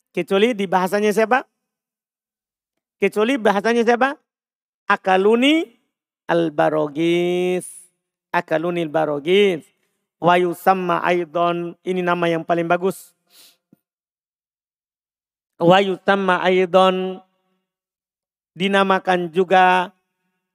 Kecuali 0.10 0.58
di 0.58 0.66
bahasanya 0.66 1.14
siapa? 1.14 1.46
Kecuali 2.98 3.38
bahasanya 3.38 3.86
siapa? 3.86 4.18
Akaluni 4.90 5.80
al 6.30 6.54
barogis 6.54 7.66
akaluni 8.30 8.86
al 8.86 8.94
barogis 8.94 9.66
wa 10.22 10.38
yusamma 10.38 11.02
aidon 11.02 11.74
ini 11.82 12.06
nama 12.06 12.30
yang 12.30 12.46
paling 12.46 12.70
bagus 12.70 13.18
wa 15.60 15.78
yutamma 15.84 16.40
aidon 16.48 17.20
dinamakan 18.56 19.32
juga 19.32 19.92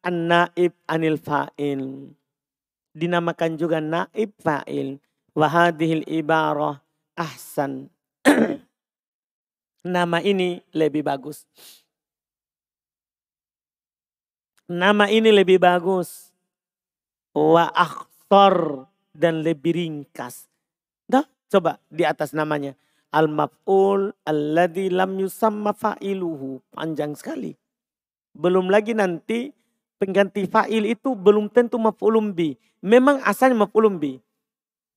an-naib 0.05 0.73
anil 0.85 1.17
fa'il. 1.17 2.13
Dinamakan 2.95 3.57
juga 3.57 3.81
naib 3.81 4.37
fa'il. 4.41 5.01
Wahadihil 5.35 6.07
ibarah 6.07 6.79
ahsan. 7.19 7.91
Nama 9.85 10.19
ini 10.23 10.63
lebih 10.71 11.03
bagus. 11.05 11.45
Nama 14.71 15.11
ini 15.11 15.29
lebih 15.29 15.59
bagus. 15.61 16.33
Wa 17.35 17.69
akhtar 17.69 18.87
dan 19.13 19.43
lebih 19.43 19.75
ringkas. 19.75 20.47
Dah, 21.05 21.27
coba 21.51 21.83
di 21.91 22.07
atas 22.07 22.31
namanya. 22.31 22.79
Al-maf'ul 23.15 24.11
alladhi 24.27 24.91
lam 24.91 25.15
yusamma 25.23 25.71
fa'iluhu. 25.71 26.59
Panjang 26.75 27.15
sekali. 27.15 27.55
Belum 28.35 28.67
lagi 28.67 28.91
nanti 28.91 29.55
pengganti 30.03 30.51
fa'il 30.51 30.91
itu 30.91 31.15
belum 31.15 31.47
tentu 31.47 31.79
maf'ulun 31.79 32.35
bi. 32.35 32.59
Memang 32.83 33.23
asalnya 33.23 33.63
maf'ulun 33.63 34.03
bi. 34.03 34.19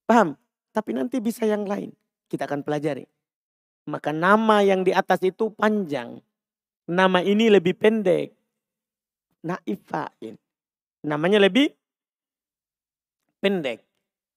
Paham? 0.09 0.34
Tapi 0.74 0.97
nanti 0.97 1.22
bisa 1.22 1.45
yang 1.45 1.70
lain. 1.70 1.93
Kita 2.26 2.49
akan 2.49 2.65
pelajari. 2.65 3.05
Maka 3.86 4.09
nama 4.09 4.65
yang 4.65 4.82
di 4.82 4.91
atas 4.91 5.22
itu 5.22 5.53
panjang. 5.53 6.18
Nama 6.89 7.22
ini 7.22 7.53
lebih 7.53 7.78
pendek. 7.78 8.34
Naif 9.45 9.80
fa'il. 9.86 10.36
Namanya 11.05 11.38
lebih 11.38 11.70
pendek. 13.39 13.86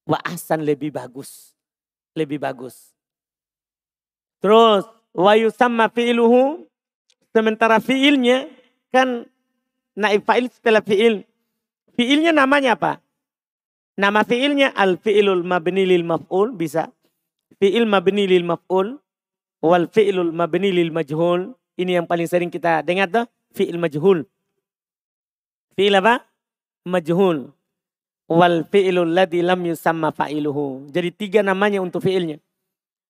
Wa 0.05 0.21
asan 0.23 0.69
lebih 0.69 0.93
bagus. 0.93 1.57
Lebih 2.13 2.39
bagus. 2.39 2.93
Terus 4.41 4.89
wa 5.13 5.33
yusamma 5.37 5.93
fi'luhu 5.93 6.65
sementara 7.37 7.79
fi'ilnya 7.79 8.49
kan 8.91 9.29
naib 9.95 10.25
fa'il 10.25 10.49
setelah 10.49 10.81
fi'il. 10.81 11.29
Fi'ilnya 11.95 12.33
namanya 12.33 12.75
apa? 12.75 13.05
Nama 14.01 14.25
fi'ilnya 14.25 14.73
al 14.73 14.97
fi'ilul 14.97 15.45
mabni 15.45 15.85
lil 15.85 16.09
maf'ul 16.09 16.57
bisa. 16.57 16.89
Fi'il 17.61 17.85
mabni 17.85 18.25
lil 18.25 18.49
maf'ul 18.49 18.97
wal 19.61 19.87
fi'ilul 19.93 20.33
mabni 20.33 20.73
lil 20.73 20.89
majhul. 20.89 21.53
Ini 21.77 22.01
yang 22.01 22.07
paling 22.09 22.29
sering 22.29 22.49
kita 22.53 22.85
dengar 22.85 23.09
tuh, 23.09 23.25
fi'il 23.57 23.77
majhul. 23.77 24.25
Fi'il 25.77 25.93
apa? 25.97 26.25
Majhul. 26.89 27.53
Wal 28.29 28.65
fi'ilul 28.69 29.13
ladhi 29.13 29.45
lam 29.45 29.61
yusamma 29.69 30.13
fa'iluhu. 30.17 30.89
Jadi 30.89 31.13
tiga 31.13 31.41
namanya 31.45 31.85
untuk 31.85 32.05
fi'ilnya. 32.05 32.41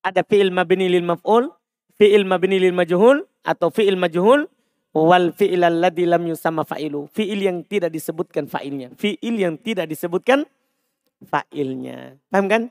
Ada 0.00 0.24
fi'il 0.24 0.48
mabni 0.48 0.88
lil 0.88 1.04
maf'ul, 1.04 1.52
fi'il 2.00 2.24
mabni 2.24 2.56
lil 2.56 2.72
majhul 2.72 3.28
atau 3.44 3.68
fi'il 3.68 4.00
majhul 4.00 4.48
wal 4.96 5.30
fi'il 5.36 5.62
alladhi 5.62 6.08
lam 6.08 6.24
yusamma 6.26 6.64
fa'ilu. 6.64 7.06
Fi'il 7.12 7.44
yang 7.44 7.62
tidak 7.62 7.92
disebutkan 7.92 8.48
fa'ilnya. 8.48 8.96
Fi'il 8.96 9.36
yang 9.36 9.60
tidak 9.60 9.86
disebutkan 9.92 10.48
fa'ilnya. 11.24 12.16
Paham 12.32 12.46
kan? 12.48 12.62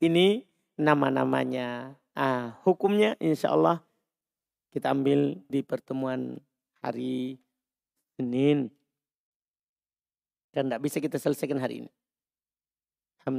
Ini 0.00 0.42
nama-namanya. 0.78 1.98
Ah, 2.18 2.58
hukumnya 2.66 3.14
insya 3.22 3.54
Allah 3.54 3.84
kita 4.74 4.90
ambil 4.90 5.38
di 5.46 5.60
pertemuan 5.62 6.38
hari 6.82 7.38
Senin. 8.18 8.70
Dan 10.50 10.66
tidak 10.66 10.82
bisa 10.82 10.98
kita 10.98 11.16
selesaikan 11.20 11.60
hari 11.60 11.86
ini. 11.86 11.90